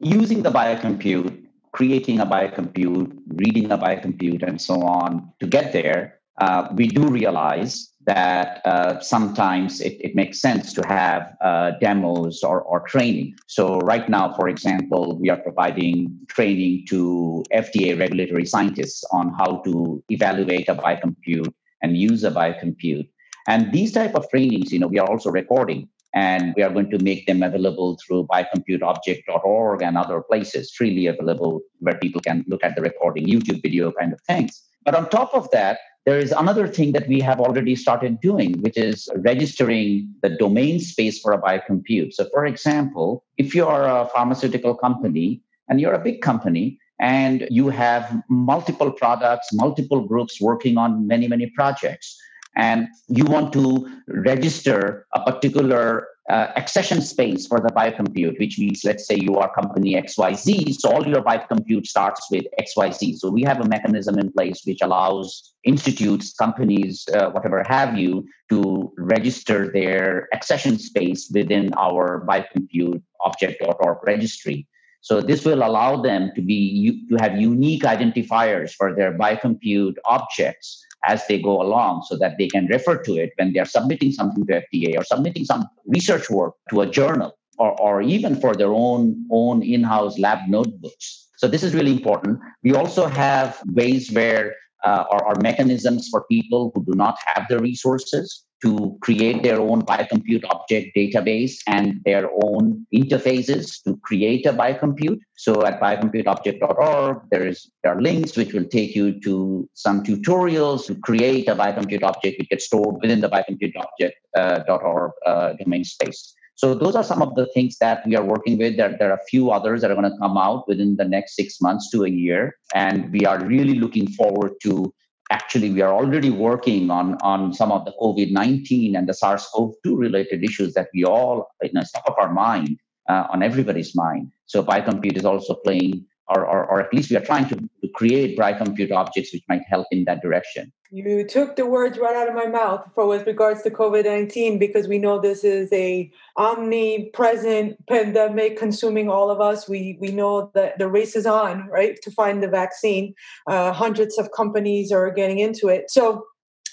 using 0.00 0.42
the 0.42 0.50
biocompute 0.50 1.44
creating 1.72 2.18
a 2.18 2.26
biocompute 2.26 3.12
reading 3.28 3.70
a 3.70 3.78
biocompute 3.78 4.42
and 4.42 4.60
so 4.60 4.80
on 4.82 5.30
to 5.38 5.46
get 5.46 5.72
there 5.72 6.17
uh, 6.40 6.68
we 6.74 6.88
do 6.88 7.06
realize 7.08 7.92
that 8.06 8.62
uh, 8.64 8.98
sometimes 9.00 9.80
it, 9.82 9.98
it, 10.00 10.14
makes 10.14 10.40
sense 10.40 10.72
to 10.72 10.86
have 10.86 11.36
uh, 11.42 11.72
demos 11.78 12.42
or, 12.42 12.62
or, 12.62 12.80
training. 12.80 13.34
So, 13.46 13.80
right 13.80 14.08
now, 14.08 14.32
for 14.34 14.48
example, 14.48 15.18
we 15.20 15.28
are 15.28 15.36
providing 15.36 16.18
training 16.26 16.86
to 16.88 17.44
FDA 17.52 17.98
regulatory 17.98 18.46
scientists 18.46 19.04
on 19.12 19.34
how 19.36 19.58
to 19.66 20.02
evaluate 20.08 20.70
a 20.70 20.74
biocompute 20.74 21.52
and 21.82 21.98
use 21.98 22.24
a 22.24 22.30
biocompute. 22.30 23.08
And 23.46 23.72
these 23.72 23.92
type 23.92 24.14
of 24.14 24.28
trainings, 24.30 24.72
you 24.72 24.78
know, 24.78 24.86
we 24.86 24.98
are 24.98 25.08
also 25.08 25.30
recording 25.30 25.88
and 26.14 26.54
we 26.56 26.62
are 26.62 26.70
going 26.70 26.90
to 26.90 26.98
make 27.02 27.26
them 27.26 27.42
available 27.42 27.98
through 28.06 28.26
biocomputeobject.org 28.28 29.82
and 29.82 29.98
other 29.98 30.22
places, 30.22 30.72
freely 30.72 31.06
available 31.06 31.60
where 31.80 31.98
people 31.98 32.22
can 32.22 32.44
look 32.48 32.64
at 32.64 32.74
the 32.74 32.82
recording, 32.82 33.26
YouTube 33.26 33.60
video 33.62 33.92
kind 33.92 34.12
of 34.12 34.20
things. 34.22 34.62
But 34.84 34.94
on 34.94 35.10
top 35.10 35.34
of 35.34 35.50
that, 35.50 35.78
there 36.08 36.18
is 36.18 36.32
another 36.32 36.66
thing 36.66 36.92
that 36.92 37.06
we 37.06 37.20
have 37.20 37.38
already 37.38 37.76
started 37.76 38.18
doing, 38.22 38.62
which 38.62 38.78
is 38.78 39.10
registering 39.16 40.10
the 40.22 40.30
domain 40.30 40.80
space 40.80 41.20
for 41.20 41.32
a 41.32 41.38
biocompute. 41.38 42.14
So, 42.14 42.26
for 42.32 42.46
example, 42.46 43.26
if 43.36 43.54
you 43.54 43.66
are 43.66 43.84
a 43.86 44.08
pharmaceutical 44.08 44.74
company 44.74 45.42
and 45.68 45.82
you're 45.82 45.92
a 45.92 46.02
big 46.02 46.22
company 46.22 46.78
and 46.98 47.46
you 47.50 47.68
have 47.68 48.22
multiple 48.30 48.90
products, 48.90 49.52
multiple 49.52 50.00
groups 50.00 50.40
working 50.40 50.78
on 50.78 51.06
many, 51.06 51.28
many 51.28 51.50
projects, 51.50 52.16
and 52.58 52.88
you 53.06 53.24
want 53.24 53.52
to 53.52 53.88
register 54.08 55.06
a 55.14 55.22
particular 55.22 56.08
uh, 56.28 56.48
accession 56.56 57.00
space 57.00 57.46
for 57.46 57.60
the 57.60 57.68
biocompute, 57.68 58.38
which 58.38 58.58
means, 58.58 58.82
let's 58.84 59.06
say 59.06 59.14
you 59.14 59.36
are 59.36 59.50
company 59.54 59.94
XYZ, 59.94 60.74
so 60.74 60.90
all 60.90 61.06
your 61.06 61.22
biocompute 61.22 61.86
starts 61.86 62.26
with 62.30 62.44
XYZ. 62.60 63.16
So 63.16 63.30
we 63.30 63.42
have 63.44 63.60
a 63.60 63.68
mechanism 63.68 64.18
in 64.18 64.30
place 64.32 64.60
which 64.64 64.82
allows 64.82 65.54
institutes, 65.64 66.34
companies, 66.34 67.08
uh, 67.14 67.30
whatever 67.30 67.64
have 67.66 67.96
you, 67.96 68.26
to 68.50 68.92
register 68.98 69.70
their 69.72 70.28
accession 70.34 70.78
space 70.78 71.30
within 71.32 71.72
our 71.78 72.26
biocompute 72.28 73.00
object.org 73.24 73.98
registry. 74.04 74.66
So 75.00 75.20
this 75.20 75.44
will 75.44 75.62
allow 75.62 76.02
them 76.02 76.32
to 76.34 76.42
be 76.42 77.06
to 77.08 77.16
have 77.22 77.40
unique 77.40 77.84
identifiers 77.84 78.72
for 78.72 78.94
their 78.94 79.16
biocompute 79.16 79.94
objects 80.04 80.84
as 81.04 81.26
they 81.26 81.40
go 81.40 81.62
along 81.62 82.02
so 82.08 82.16
that 82.16 82.36
they 82.38 82.48
can 82.48 82.66
refer 82.66 83.00
to 83.02 83.16
it 83.16 83.32
when 83.36 83.52
they're 83.52 83.64
submitting 83.64 84.12
something 84.12 84.46
to 84.46 84.62
FDA 84.72 84.98
or 84.98 85.04
submitting 85.04 85.44
some 85.44 85.66
research 85.86 86.28
work 86.30 86.54
to 86.70 86.80
a 86.80 86.86
journal 86.86 87.32
or, 87.58 87.80
or 87.80 88.02
even 88.02 88.34
for 88.40 88.54
their 88.54 88.72
own, 88.72 89.26
own 89.30 89.62
in-house 89.62 90.18
lab 90.18 90.38
notebooks. 90.48 91.28
So 91.36 91.46
this 91.46 91.62
is 91.62 91.74
really 91.74 91.92
important. 91.92 92.40
We 92.62 92.74
also 92.74 93.06
have 93.06 93.60
ways 93.66 94.10
where 94.10 94.54
uh, 94.84 95.04
or, 95.10 95.24
or 95.26 95.34
mechanisms 95.40 96.08
for 96.08 96.24
people 96.30 96.72
who 96.74 96.84
do 96.84 96.94
not 96.94 97.16
have 97.26 97.46
the 97.48 97.58
resources 97.58 98.44
to 98.62 98.96
create 99.00 99.42
their 99.42 99.60
own 99.60 99.82
biocompute 99.82 100.44
object 100.50 100.96
database 100.96 101.56
and 101.66 102.00
their 102.04 102.28
own 102.42 102.86
interfaces 102.94 103.82
to 103.84 103.96
create 103.98 104.46
a 104.46 104.52
biocompute. 104.52 105.20
So 105.36 105.64
at 105.64 105.80
biocomputeobject.org, 105.80 107.22
there 107.30 107.46
is 107.46 107.70
there 107.82 107.96
are 107.96 108.00
links 108.00 108.36
which 108.36 108.52
will 108.52 108.64
take 108.64 108.96
you 108.96 109.20
to 109.20 109.68
some 109.74 110.02
tutorials 110.02 110.86
to 110.86 110.96
create 110.96 111.48
a 111.48 111.54
biocompute 111.54 112.02
object 112.02 112.38
which 112.38 112.48
gets 112.48 112.66
stored 112.66 112.96
within 113.00 113.20
the 113.20 113.28
biocomputeobject.org 113.28 115.12
uh, 115.26 115.30
uh, 115.30 115.52
domain 115.54 115.84
space. 115.84 116.34
So 116.58 116.74
those 116.74 116.96
are 116.96 117.04
some 117.04 117.22
of 117.22 117.36
the 117.36 117.46
things 117.54 117.78
that 117.78 118.04
we 118.04 118.16
are 118.16 118.24
working 118.24 118.58
with. 118.58 118.76
There, 118.76 118.96
there 118.98 119.10
are 119.12 119.18
a 119.18 119.26
few 119.30 119.52
others 119.52 119.80
that 119.80 119.92
are 119.92 119.94
going 119.94 120.10
to 120.10 120.18
come 120.18 120.36
out 120.36 120.66
within 120.66 120.96
the 120.96 121.04
next 121.04 121.36
six 121.36 121.60
months 121.60 121.88
to 121.92 122.04
a 122.04 122.08
year. 122.08 122.56
And 122.74 123.12
we 123.12 123.24
are 123.24 123.38
really 123.44 123.74
looking 123.78 124.08
forward 124.08 124.54
to 124.64 124.92
actually 125.30 125.70
we 125.70 125.82
are 125.82 125.92
already 125.92 126.30
working 126.30 126.90
on 126.90 127.16
on 127.22 127.52
some 127.52 127.70
of 127.70 127.84
the 127.84 127.92
covid-19 128.00 128.96
and 128.96 129.08
the 129.08 129.14
sars-cov-2 129.14 129.96
related 129.96 130.42
issues 130.42 130.74
that 130.74 130.88
we 130.94 131.04
all 131.04 131.48
you 131.62 131.72
know 131.72 131.82
top 131.94 132.08
of 132.08 132.14
our 132.18 132.32
mind 132.32 132.78
uh, 133.08 133.26
on 133.30 133.42
everybody's 133.42 133.94
mind. 133.94 134.30
So 134.46 134.62
biocompute 134.62 135.16
is 135.16 135.24
also 135.24 135.54
playing 135.54 136.04
or, 136.28 136.46
or, 136.46 136.64
or 136.66 136.80
at 136.80 136.92
least 136.92 137.10
we 137.10 137.16
are 137.16 137.24
trying 137.24 137.48
to, 137.48 137.56
to 137.56 137.88
create 137.94 138.38
biocompute 138.38 138.92
objects 138.92 139.32
which 139.32 139.42
might 139.48 139.62
help 139.68 139.86
in 139.90 140.04
that 140.04 140.20
direction 140.22 140.72
you 140.90 141.26
took 141.26 141.56
the 141.56 141.66
words 141.66 141.98
right 141.98 142.16
out 142.16 142.28
of 142.28 142.34
my 142.34 142.46
mouth 142.46 142.88
for 142.94 143.06
with 143.06 143.26
regards 143.26 143.62
to 143.62 143.70
COVID-19 143.70 144.58
because 144.58 144.88
we 144.88 144.98
know 144.98 145.20
this 145.20 145.44
is 145.44 145.70
a 145.72 146.10
omnipresent 146.36 147.76
pandemic 147.86 148.58
consuming 148.58 149.10
all 149.10 149.30
of 149.30 149.40
us. 149.40 149.68
We 149.68 149.98
we 150.00 150.10
know 150.10 150.50
that 150.54 150.78
the 150.78 150.88
race 150.88 151.14
is 151.14 151.26
on, 151.26 151.68
right, 151.68 152.00
to 152.02 152.10
find 152.10 152.42
the 152.42 152.48
vaccine. 152.48 153.14
Uh, 153.46 153.72
hundreds 153.72 154.18
of 154.18 154.30
companies 154.32 154.90
are 154.90 155.10
getting 155.10 155.40
into 155.40 155.68
it. 155.68 155.90
So 155.90 156.24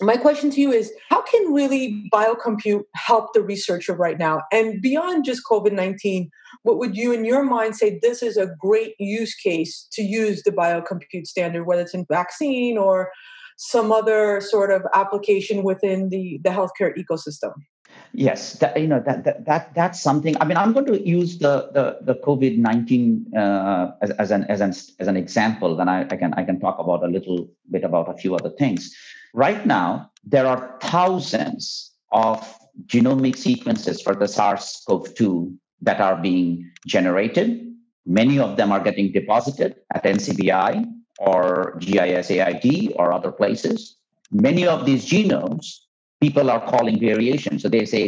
my 0.02 0.18
question 0.18 0.50
to 0.50 0.60
you 0.62 0.72
is 0.72 0.92
how 1.10 1.22
can 1.22 1.54
really 1.54 2.10
biocompute 2.14 2.84
help 2.96 3.34
the 3.34 3.42
researcher 3.42 3.94
right 3.94 4.18
now 4.18 4.42
and 4.52 4.82
beyond 4.82 5.26
just 5.26 5.44
covid-19 5.50 6.30
what 6.64 6.78
would 6.78 6.96
you 6.96 7.12
in 7.12 7.26
your 7.26 7.44
mind 7.44 7.76
say 7.76 8.00
this 8.02 8.22
is 8.22 8.38
a 8.38 8.48
great 8.60 8.94
use 9.00 9.36
case 9.36 9.88
to 9.92 10.02
use 10.02 10.44
the 10.44 10.52
biocompute 10.52 11.26
standard 11.26 11.66
whether 11.66 11.82
it's 11.82 11.94
in 11.94 12.06
vaccine 12.10 12.78
or 12.78 13.10
some 13.58 13.92
other 13.92 14.42
sort 14.42 14.72
of 14.72 14.84
application 14.94 15.64
within 15.64 16.10
the, 16.10 16.40
the 16.44 16.50
healthcare 16.50 16.94
ecosystem? 16.98 17.54
Yes, 18.12 18.54
that, 18.60 18.80
you 18.80 18.88
know 18.88 19.02
that, 19.06 19.24
that 19.24 19.46
that 19.46 19.74
that's 19.74 20.02
something. 20.02 20.36
I 20.42 20.46
mean, 20.46 20.58
I'm 20.58 20.74
going 20.74 20.86
to 20.88 21.08
use 21.08 21.38
the 21.38 21.70
the, 21.74 22.14
the 22.14 22.20
COVID 22.22 22.58
nineteen 22.58 23.26
uh, 23.36 23.92
as, 24.02 24.12
as 24.12 24.32
an 24.32 24.44
as 24.46 24.60
an 24.60 24.70
as 25.00 25.08
an 25.08 25.16
example. 25.16 25.76
Then 25.78 25.88
I, 25.88 26.02
I 26.02 26.18
can 26.18 26.34
I 26.34 26.44
can 26.44 26.60
talk 26.60 26.78
about 26.80 27.04
a 27.04 27.08
little 27.08 27.50
bit 27.72 27.84
about 27.84 28.10
a 28.10 28.18
few 28.18 28.36
other 28.36 28.50
things. 28.50 28.94
Right 29.36 29.66
now, 29.66 30.12
there 30.24 30.48
are 30.48 30.80
thousands 30.82 31.92
of 32.14 32.40
genomic 32.86 33.36
sequences 33.36 34.02
for 34.02 34.16
the 34.16 34.30
SARS-CoV-2 34.30 35.58
that 35.82 36.00
are 36.00 36.16
being 36.16 36.72
generated. 36.88 37.68
Many 38.06 38.40
of 38.40 38.56
them 38.56 38.72
are 38.72 38.80
getting 38.80 39.12
deposited 39.12 39.76
at 39.94 40.06
NCBI 40.06 40.86
or 41.20 41.78
GISAID 41.82 42.96
or 42.96 43.12
other 43.12 43.30
places. 43.30 43.98
Many 44.32 44.66
of 44.66 44.86
these 44.86 45.06
genomes, 45.06 45.80
people 46.22 46.50
are 46.50 46.66
calling 46.66 46.98
variations. 46.98 47.64
So 47.64 47.68
they 47.68 47.84
say 47.84 48.08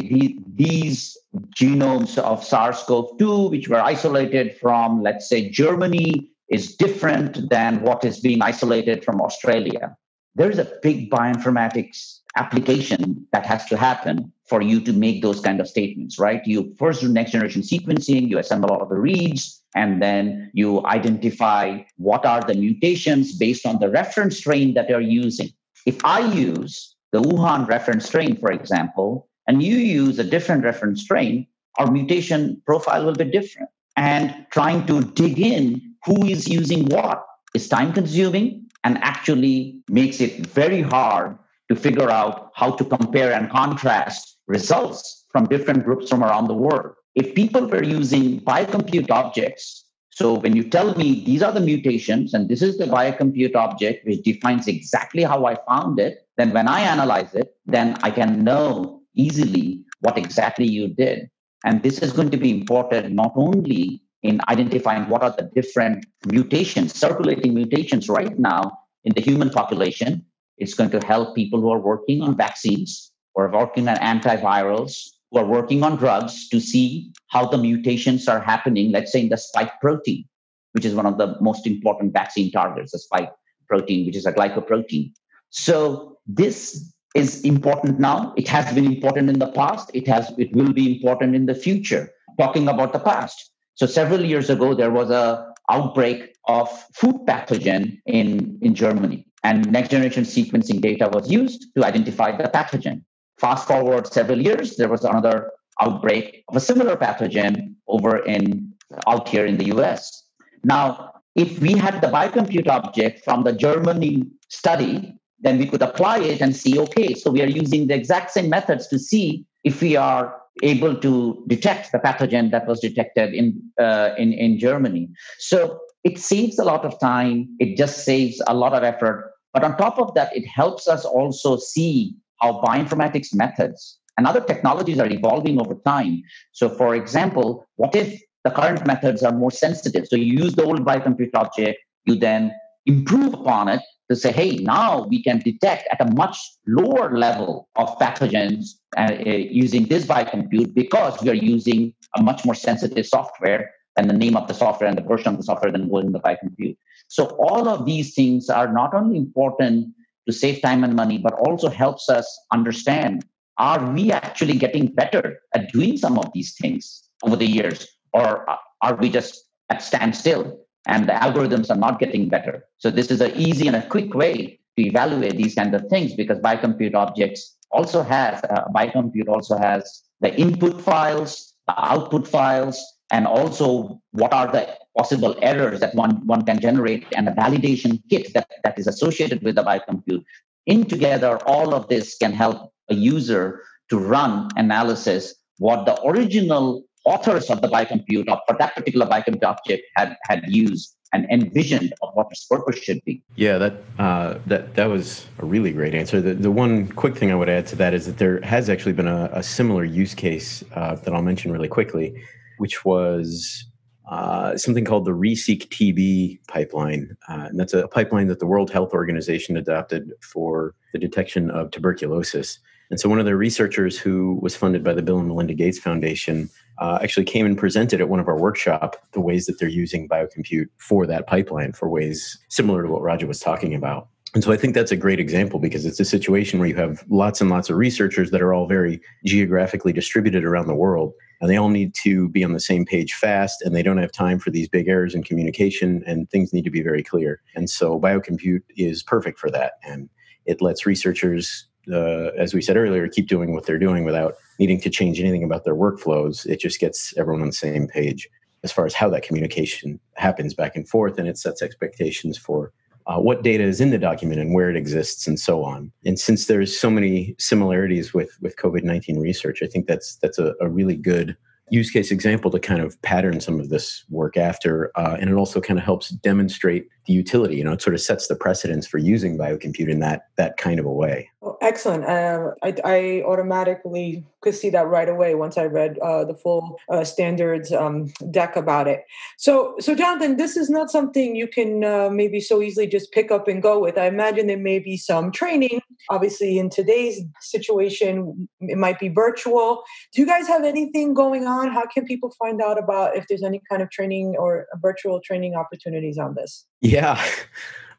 these 0.56 1.18
genomes 1.50 2.18
of 2.18 2.42
SARS 2.42 2.84
CoV 2.84 3.18
2, 3.20 3.50
which 3.50 3.68
were 3.68 3.82
isolated 3.82 4.56
from, 4.62 5.04
let's 5.04 5.28
say, 5.28 5.50
Germany, 5.50 6.30
is 6.50 6.78
different 6.78 7.50
than 7.50 7.82
what 7.82 8.06
is 8.06 8.22
being 8.22 8.42
isolated 8.42 9.04
from 9.04 9.20
Australia. 9.20 9.98
There 10.38 10.51
is 10.51 10.60
a 10.60 10.72
big 10.84 11.10
bioinformatics 11.10 12.20
application 12.36 13.25
that 13.32 13.44
has 13.48 13.65
to 13.65 13.75
happen 13.75 14.32
for 14.46 14.62
you 14.62 14.79
to 14.82 14.94
make 14.94 15.24
those 15.24 15.39
kind 15.41 15.60
of 15.60 15.67
statements, 15.67 16.20
right? 16.20 16.46
You 16.46 16.75
first 16.77 17.01
do 17.01 17.10
next 17.10 17.32
generation 17.32 17.63
sequencing, 17.63 18.29
you 18.29 18.38
assemble 18.38 18.70
all 18.70 18.84
of 18.84 18.89
the 18.89 19.00
reads, 19.00 19.63
and 19.75 20.00
then 20.00 20.51
you 20.53 20.86
identify 20.86 21.82
what 21.98 22.24
are 22.24 22.41
the 22.41 22.53
mutations 22.53 23.36
based 23.36 23.65
on 23.65 23.79
the 23.79 23.89
reference 23.89 24.38
strain 24.38 24.75
that 24.75 24.88
you're 24.88 25.01
using. 25.01 25.50
if 25.88 26.03
I 26.03 26.20
use 26.34 26.96
the 27.13 27.22
Wuhan 27.22 27.67
reference 27.67 28.06
strain, 28.06 28.36
for 28.38 28.51
example, 28.51 29.29
and 29.48 29.63
you 29.63 29.77
use 29.77 30.20
a 30.20 30.24
different 30.24 30.63
reference 30.63 31.01
strain, 31.01 31.48
our 31.79 31.89
mutation 31.89 32.62
profile 32.65 33.06
will 33.06 33.15
be 33.15 33.25
different. 33.25 33.70
And 33.96 34.46
trying 34.51 34.86
to 34.88 35.01
dig 35.01 35.39
in 35.39 35.96
who 36.06 36.25
is 36.25 36.48
using 36.48 36.86
what 36.86 37.25
is 37.56 37.70
time 37.70 37.94
consuming 37.94 38.67
and 38.88 38.98
actually 39.03 39.77
makes 39.89 40.22
it 40.22 40.48
very 40.48 40.82
hard 40.82 41.38
to 41.67 41.75
figure 41.75 42.10
out 42.10 42.51
how 42.56 42.72
to 42.72 42.86
compare 42.86 43.34
and 43.34 43.50
contrast 43.50 44.38
results 44.48 45.25
from 45.29 45.46
different 45.48 45.84
groups 45.84 46.10
from 46.10 46.24
around 46.24 46.48
the 46.48 46.53
world. 46.53 46.94
If 47.13 47.36
people 47.36 47.67
were 47.67 47.84
using 47.84 48.39
biocompute 48.39 49.12
objects, 49.12 49.84
so 50.12 50.36
when 50.36 50.56
you 50.56 50.63
tell 50.63 50.96
me 50.96 51.25
these 51.25 51.44
are 51.44 51.51
the 51.51 51.60
mutations 51.60 52.34
and 52.34 52.48
this 52.48 52.62
is 52.62 52.77
the 52.77 52.86
biocompute 52.86 53.56
object 53.56 54.08
which 54.08 54.24
defines 54.24 54.70
exactly 54.70 55.24
how 55.24 55.46
I 55.46 55.56
found 55.67 56.00
it, 56.00 56.25
then 56.38 56.53
when 56.53 56.70
I 56.70 56.79
analyze 56.79 57.36
it, 57.36 57.58
then 57.65 57.98
I 58.03 58.10
can 58.10 58.46
know 58.46 59.01
easily 59.15 59.84
what 60.00 60.17
exactly 60.17 60.65
you 60.65 60.88
did. 60.88 61.29
And 61.65 61.84
this 61.84 62.00
is 62.00 62.13
going 62.13 62.29
to 62.29 62.38
be 62.38 62.51
important 62.51 63.13
not 63.13 63.34
only 63.36 64.01
in 64.24 64.40
identifying 64.50 65.08
what 65.10 65.24
are 65.24 65.36
the 65.38 65.50
different 65.56 66.06
mutations, 66.32 66.94
circulating 66.94 67.54
mutations 67.54 68.10
right 68.10 68.38
now 68.40 68.78
in 69.04 69.14
the 69.14 69.22
human 69.22 69.50
population. 69.50 70.26
It's 70.58 70.74
going 70.74 70.90
to 70.92 71.06
help 71.06 71.36
people 71.36 71.62
who 71.62 71.70
are 71.70 71.80
working 71.80 72.22
on 72.22 72.36
vaccines 72.36 73.12
or 73.36 73.50
working 73.52 73.88
on 73.88 73.98
antivirals, 73.98 75.10
who 75.32 75.40
are 75.40 75.46
working 75.46 75.84
on 75.84 75.96
drugs 75.98 76.50
to 76.50 76.60
see 76.60 77.12
how 77.28 77.46
the 77.48 77.58
mutations 77.58 78.28
are 78.28 78.40
happening, 78.40 78.92
let's 78.92 79.12
say 79.12 79.22
in 79.22 79.30
the 79.30 79.38
spike 79.38 79.80
protein, 79.80 80.26
which 80.72 80.86
is 80.86 80.96
one 80.96 81.06
of 81.06 81.18
the 81.18 81.36
most 81.42 81.68
important 81.68 82.14
vaccine 82.14 82.52
targets, 82.52 82.92
the 82.92 83.00
spike 83.00 83.32
protein, 83.68 84.06
which 84.06 84.16
is 84.16 84.26
a 84.26 84.34
glycoprotein. 84.34 85.14
So 85.50 86.18
this 86.26 86.94
is 87.16 87.42
important 87.42 88.00
now. 88.00 88.34
It 88.38 88.48
has 88.48 88.74
been 88.74 88.86
important 88.86 89.30
in 89.30 89.40
the 89.40 89.52
past. 89.52 89.92
It 89.94 90.08
has 90.08 90.34
it 90.38 90.54
will 90.54 90.74
be 90.74 90.96
important 90.96 91.36
in 91.36 91.46
the 91.46 91.56
future. 91.56 92.12
Talking 92.40 92.68
about 92.68 92.94
the 92.94 93.00
past. 93.00 93.52
So 93.78 93.86
several 93.86 94.26
years 94.26 94.50
ago, 94.50 94.74
there 94.74 94.90
was 94.90 95.12
a 95.12 95.54
outbreak 95.70 96.36
of 96.46 96.68
food 96.96 97.16
pathogen 97.28 98.00
in, 98.08 98.58
in 98.64 98.74
Germany. 98.74 99.28
And 99.44 99.72
next 99.72 99.90
generation 99.90 100.24
sequencing 100.24 100.82
data 100.82 101.10
was 101.14 101.30
used 101.30 101.68
to 101.76 101.86
identify 101.86 102.36
the 102.36 102.46
pathogen. 102.46 103.04
Fast 103.38 103.68
forward 103.68 104.08
several 104.08 104.42
years, 104.42 104.78
there 104.78 104.90
was 104.90 105.04
another 105.04 105.52
outbreak 105.80 106.44
of 106.48 106.56
a 106.56 106.60
similar 106.60 106.96
pathogen 106.96 107.76
over 107.88 108.18
in 108.26 108.74
out 109.06 109.30
here 109.30 109.46
in 109.46 109.58
the 109.58 109.66
US. 109.76 110.24
Now, 110.64 111.14
if 111.36 111.60
we 111.60 111.74
had 111.74 112.02
the 112.02 112.08
biocompute 112.08 112.68
object 112.68 113.24
from 113.24 113.44
the 113.44 113.54
Germany 113.54 114.26
study, 114.50 115.14
then 115.40 115.60
we 115.60 115.68
could 115.68 115.84
apply 115.84 116.18
it 116.18 116.42
and 116.42 116.56
see, 116.56 116.80
okay, 116.80 117.14
so 117.14 117.30
we 117.30 117.44
are 117.44 117.54
using 117.64 117.86
the 117.86 117.94
exact 117.94 118.32
same 118.32 118.50
methods 118.50 118.88
to 118.88 118.98
see 118.98 119.46
if 119.64 119.82
we 119.82 119.96
are 119.96 120.42
able 120.64 120.96
to 120.96 121.44
detect 121.48 121.92
the 121.92 122.00
pathogen 122.00 122.52
that 122.52 122.68
was 122.68 122.80
detected 122.80 123.34
in, 123.34 123.62
uh, 123.80 124.12
in, 124.18 124.34
in 124.34 124.60
Germany. 124.60 125.10
So 125.40 125.80
it 126.04 126.18
saves 126.20 126.60
a 126.60 126.64
lot 126.64 126.86
of 126.86 127.00
time, 127.00 127.50
it 127.60 127.78
just 127.78 128.06
saves 128.06 128.42
a 128.48 128.54
lot 128.54 128.74
of 128.74 128.84
effort. 128.84 129.34
But 129.54 129.64
on 129.64 129.78
top 129.78 130.00
of 130.00 130.14
that, 130.16 130.36
it 130.36 130.46
helps 130.46 130.88
us 130.88 131.06
also 131.06 131.58
see 131.58 132.16
how 132.42 132.62
bioinformatics 132.62 133.34
methods 133.34 134.00
and 134.18 134.28
other 134.28 134.42
technologies 134.42 135.00
are 135.00 135.10
evolving 135.10 135.60
over 135.60 135.76
time. 135.86 136.22
So, 136.52 136.70
for 136.70 136.96
example, 136.96 137.66
what 137.76 137.96
if 137.96 138.22
the 138.44 138.52
current 138.52 138.86
methods 138.86 139.24
are 139.24 139.32
more 139.32 139.52
sensitive? 139.52 140.08
So, 140.08 140.16
you 140.16 140.44
use 140.44 140.56
the 140.56 140.64
old 140.64 140.86
biocompute 140.86 141.36
object, 141.36 141.80
you 142.06 142.16
then 142.16 142.52
improve 142.86 143.34
upon 143.34 143.68
it 143.68 143.82
to 144.10 144.16
say, 144.16 144.32
hey, 144.32 144.56
now 144.58 145.06
we 145.06 145.22
can 145.22 145.40
detect 145.40 145.88
at 145.92 146.00
a 146.02 146.12
much 146.14 146.38
lower 146.66 147.16
level 147.18 147.68
of 147.76 147.98
pathogens 148.00 148.70
uh, 148.98 149.12
uh, 149.26 149.30
using 149.32 149.86
this 149.86 150.06
biocompute 150.06 150.74
because 150.74 151.22
we 151.22 151.30
are 151.30 151.34
using 151.34 151.94
a 152.18 152.24
much 152.24 152.46
more 152.46 152.56
sensitive 152.56 153.06
software 153.06 153.72
and 153.98 154.10
the 154.10 154.14
name 154.14 154.38
of 154.38 154.48
the 154.48 154.54
software 154.54 154.88
and 154.88 154.98
the 154.98 155.02
version 155.02 155.34
of 155.34 155.38
the 155.38 155.44
software 155.44 155.72
than 155.72 155.90
was 155.90 156.06
in 156.06 156.12
the 156.12 156.20
biocompute. 156.20 156.78
So 157.08 157.26
all 157.40 157.68
of 157.68 157.86
these 157.86 158.14
things 158.14 158.50
are 158.50 158.72
not 158.72 158.94
only 158.94 159.18
important 159.18 159.94
to 160.28 160.34
save 160.34 160.62
time 160.62 160.84
and 160.84 160.96
money, 160.96 161.18
but 161.18 161.34
also 161.34 161.70
helps 161.70 162.10
us 162.10 162.28
understand 162.52 163.26
are 163.58 163.92
we 163.92 164.12
actually 164.12 164.56
getting 164.56 164.88
better 164.88 165.40
at 165.56 165.72
doing 165.72 165.98
some 165.98 166.20
of 166.20 166.32
these 166.34 166.56
things 166.56 167.10
over 167.24 167.36
the 167.36 167.48
years, 167.48 167.88
or 168.14 168.46
are 168.84 168.96
we 168.96 169.10
just 169.10 169.46
at 169.70 169.82
standstill? 169.82 170.60
And 170.88 171.08
the 171.08 171.13
algorithms 171.13 171.70
are 171.70 171.77
not 171.77 172.00
getting 172.00 172.29
better. 172.29 172.65
So 172.77 172.89
this 172.89 173.12
is 173.12 173.22
an 173.22 173.32
easy 173.36 173.67
and 173.67 173.75
a 173.75 173.86
quick 173.88 174.13
way 174.13 174.60
to 174.78 174.86
evaluate 174.86 175.38
these 175.38 175.54
kind 175.54 175.76
of 175.76 175.86
things 175.89 176.13
because 176.13 176.39
biocompute 176.39 176.95
objects 176.95 177.56
also 177.71 178.02
has 178.02 178.41
uh, 178.45 178.65
biocompute 178.73 179.28
also 179.28 179.58
has 179.58 180.04
the 180.21 180.34
input 180.39 180.82
files, 180.82 181.54
the 181.67 181.76
output 181.78 182.28
files, 182.28 182.82
and 183.12 183.28
also 183.28 184.02
what 184.12 184.34
are 184.34 184.52
the 184.52 184.67
possible 184.97 185.36
errors 185.41 185.80
that 185.82 185.93
one, 185.93 186.26
one 186.26 186.43
can 186.43 186.60
generate 186.60 187.06
and 187.15 187.28
a 187.28 187.32
validation 187.32 188.02
kit 188.10 188.34
that, 188.34 188.47
that 188.63 188.80
is 188.80 188.88
associated 188.88 189.43
with 189.43 189.56
the 189.56 189.63
biocompute. 189.63 190.23
In 190.65 190.86
together, 190.86 191.38
all 191.45 191.73
of 191.73 191.88
this 191.88 192.17
can 192.17 192.34
help 192.34 192.71
a 192.89 192.95
user 192.95 193.62
to 193.89 193.97
run 193.97 194.50
analysis 194.56 195.36
what 195.60 195.86
the 195.86 196.02
original 196.04 196.84
authors 197.06 197.50
of 197.50 197.62
the 197.62 197.68
biocompute 197.68 198.30
or 198.30 198.40
for 198.48 198.56
that 198.58 198.76
particular 198.76 199.06
biocompute 199.06 199.44
object 199.44 199.84
had, 199.96 200.18
had 200.24 200.44
used 200.48 200.96
and 201.14 201.26
envisioned 201.32 201.94
of 202.02 202.10
what 202.14 202.28
its 202.32 202.46
purpose 202.46 202.78
should 202.80 203.02
be. 203.06 203.24
Yeah, 203.36 203.58
that 203.58 203.76
uh, 203.98 204.40
that 204.48 204.76
that 204.76 204.86
was 204.86 205.26
a 205.40 205.46
really 205.46 205.72
great 205.72 205.96
answer. 205.96 206.22
The, 206.22 206.34
the 206.34 206.52
one 206.52 206.88
quick 206.90 207.16
thing 207.16 207.32
I 207.32 207.36
would 207.36 207.50
add 207.50 207.66
to 207.68 207.76
that 207.78 207.94
is 207.94 208.06
that 208.08 208.18
there 208.18 208.42
has 208.42 208.70
actually 208.70 208.94
been 208.94 209.08
a, 209.08 209.30
a 209.32 209.42
similar 209.42 209.86
use 209.86 210.14
case 210.14 210.64
uh, 210.76 210.96
that 210.96 211.14
I'll 211.14 211.22
mention 211.22 211.52
really 211.52 211.70
quickly, 211.70 212.22
which 212.58 212.84
was 212.84 213.66
uh, 214.10 214.58
something 214.58 214.86
called 214.86 215.06
the 215.06 215.12
ReSeq 215.12 215.68
TB 215.68 216.40
pipeline. 216.48 217.16
Uh, 217.30 217.48
and 217.50 217.60
that's 217.60 217.74
a 217.74 217.88
pipeline 217.88 218.28
that 218.28 218.40
the 218.40 218.46
World 218.46 218.72
Health 218.72 218.94
Organization 218.94 219.58
adopted 219.58 220.12
for 220.22 220.76
the 220.94 221.00
detection 221.00 221.52
of 221.52 221.72
tuberculosis. 221.72 222.60
And 222.89 223.00
so 223.00 223.10
one 223.10 223.19
of 223.19 223.26
the 223.26 223.36
researchers 223.36 223.97
who 223.97 224.39
was 224.41 224.56
funded 224.56 224.84
by 224.84 224.93
the 224.93 225.02
Bill 225.02 225.19
and 225.19 225.28
Melinda 225.28 225.54
Gates 225.54 225.80
Foundation 225.80 226.50
uh, 226.80 227.00
actually 227.02 227.26
came 227.26 227.45
and 227.45 227.58
presented 227.58 228.00
at 228.00 228.10
one 228.10 228.19
of 228.19 228.28
our 228.28 228.39
workshop 228.39 228.95
the 229.12 229.21
ways 229.21 229.45
that 229.45 229.60
they're 229.60 229.67
using 229.67 230.08
biocompute 230.08 230.67
for 230.78 231.06
that 231.08 231.28
pipeline 231.28 231.73
for 231.73 231.89
ways 231.89 232.38
similar 232.50 232.84
to 232.84 232.89
what 232.89 233.02
Raja 233.02 233.28
was 233.28 233.39
talking 233.39 233.73
about. 233.76 234.08
And 234.34 234.43
so 234.43 234.52
I 234.52 234.58
think 234.58 234.76
that's 234.76 234.91
a 234.91 234.97
great 234.97 235.19
example 235.19 235.58
because 235.58 235.86
it's 235.86 236.00
a 236.00 236.06
situation 236.06 236.60
where 236.60 236.67
you 236.67 236.76
have 236.76 237.04
lots 237.10 237.41
and 237.41 237.50
lots 237.50 237.69
of 237.69 237.78
researchers 237.78 238.30
that 238.32 238.41
are 238.41 238.54
all 238.54 238.67
very 238.67 239.02
geographically 239.26 239.93
distributed 239.93 240.43
around 240.43 240.67
the 240.67 240.76
world. 240.76 241.13
And 241.39 241.50
they 241.50 241.58
all 241.58 241.69
need 241.69 241.93
to 242.04 242.30
be 242.30 242.43
on 242.43 242.54
the 242.54 242.60
same 242.60 242.86
page 242.86 243.13
fast, 243.13 243.62
and 243.62 243.76
they 243.76 243.84
don't 243.84 244.00
have 244.00 244.12
time 244.12 244.39
for 244.39 244.50
these 244.50 244.67
big 244.67 244.88
errors 244.88 245.13
in 245.13 245.23
communication, 245.23 246.04
and 246.06 246.30
things 246.30 246.52
need 246.52 246.63
to 246.63 246.71
be 246.71 246.82
very 246.82 247.04
clear. 247.04 247.41
And 247.56 247.69
so 247.69 248.00
biocompute 248.00 248.63
is 248.76 249.04
perfect 249.04 249.39
for 249.39 249.50
that. 249.52 249.73
And 249.84 250.10
it 250.45 250.62
lets 250.62 250.86
researchers 250.86 251.67
uh, 251.91 252.32
as 252.38 252.54
we 252.54 252.62
said 252.62 252.78
earlier, 252.78 253.08
keep 253.08 253.28
doing 253.28 253.54
what 253.54 253.65
they're 253.65 253.80
doing 253.80 254.04
without 254.04 254.36
needing 254.60 254.80
to 254.82 254.89
change 254.89 255.19
anything 255.19 255.43
about 255.43 255.63
their 255.63 255.76
workflows. 255.76 256.45
It 256.45 256.60
just 256.60 256.80
gets 256.80 257.13
everyone 257.17 257.41
on 257.41 257.47
the 257.47 257.54
same 257.54 257.88
page 257.88 258.30
as 258.63 258.71
far 258.71 258.86
as 258.86 258.93
how 258.93 259.10
that 259.10 259.23
communication 259.23 260.00
happens 260.15 260.54
back 260.54 260.76
and 260.76 260.88
forth, 260.88 261.19
and 261.19 261.28
it 261.28 261.38
sets 261.38 261.62
expectations 261.62 262.38
for 262.38 262.71
uh, 263.06 263.19
what 263.19 263.43
data 263.43 263.63
is 263.63 263.80
in 263.80 263.91
the 263.91 263.97
document 263.97 264.41
and 264.41 264.54
where 264.54 264.69
it 264.69 264.76
exists, 264.76 265.28
and 265.28 265.39
so 265.39 265.63
on. 265.63 265.91
And 266.06 266.19
since 266.19 266.47
there's 266.47 266.78
so 266.78 266.89
many 266.89 267.36
similarities 267.38 268.13
with 268.13 268.38
with 268.41 268.58
COVID 268.58 268.84
nineteen 268.84 269.19
research, 269.19 269.62
I 269.62 269.67
think 269.67 269.88
that's 269.88 270.15
that's 270.17 270.39
a, 270.39 270.54
a 270.60 270.67
really 270.67 270.95
good 270.95 271.38
use 271.69 271.91
case 271.91 272.12
example 272.12 272.50
to 272.52 272.60
kind 272.60 272.82
of 272.82 273.02
pattern 273.02 273.39
some 273.41 273.60
of 273.60 273.69
this 273.69 274.06
work 274.10 274.38
after. 274.38 274.91
Uh, 274.95 275.17
and 275.19 275.30
it 275.30 275.34
also 275.34 275.60
kind 275.60 275.78
of 275.78 275.86
helps 275.86 276.10
demonstrate 276.10 276.88
the 277.08 277.13
utility. 277.13 277.56
You 277.56 277.63
know, 277.63 277.74
it 277.74 277.82
sort 277.82 277.93
of 277.93 278.02
sets 278.02 278.28
the 278.28 278.36
precedence 278.36 278.86
for 278.86 278.98
using 278.98 279.38
biocompute 279.38 279.89
in 279.89 280.00
that 280.00 280.28
that 280.38 280.58
kind 280.58 280.80
of 280.80 280.86
a 280.86 280.91
way. 280.91 281.30
Oh, 281.48 281.58
excellent. 281.62 282.04
Uh, 282.04 282.52
I, 282.62 282.76
I, 282.84 283.24
automatically 283.26 284.26
could 284.41 284.54
see 284.54 284.70
that 284.72 284.88
right 284.88 285.08
away 285.08 285.36
once 285.36 285.58
I 285.58 285.65
read 285.65 285.98
uh, 286.00 286.26
the 286.26 286.34
full 286.34 286.78
uh, 286.91 287.04
standards 287.04 287.72
um, 287.72 288.12
deck 288.32 288.56
about 288.56 288.88
it. 288.88 289.06
So, 289.38 289.76
so 289.80 289.96
Jonathan, 289.96 290.38
this 290.38 290.58
is 290.58 290.70
not 290.70 290.89
something 290.89 291.36
you 291.36 291.48
can 291.48 291.84
uh, 291.84 292.10
maybe 292.10 292.41
so 292.41 292.62
easily 292.62 292.88
just 292.88 293.12
pick 293.12 293.32
up 293.32 293.48
and 293.48 293.62
go 293.62 293.80
with. 293.80 293.98
I 293.98 294.08
imagine 294.08 294.48
there 294.48 294.58
may 294.58 294.80
be 294.80 294.98
some 294.98 295.32
training. 295.32 295.80
Obviously, 296.10 296.58
in 296.58 296.70
today's 296.70 297.22
situation, 297.39 298.50
it 298.60 298.78
might 298.78 299.00
be 299.00 299.08
virtual. 299.08 299.84
Do 300.13 300.22
you 300.22 300.28
guys 300.28 300.48
have 300.48 300.63
anything 300.63 301.13
going 301.13 301.46
on? 301.46 301.72
How 301.72 301.86
can 301.86 302.06
people 302.06 302.34
find 302.39 302.62
out 302.62 302.78
about 302.78 303.15
if 303.15 303.28
there's 303.28 303.43
any 303.43 303.62
kind 303.70 303.82
of 303.82 303.89
training 303.89 304.36
or 304.38 304.67
virtual 304.82 305.22
training 305.22 305.56
opportunities 305.56 306.17
on 306.17 306.36
this? 306.36 306.65
Yeah, 306.82 307.24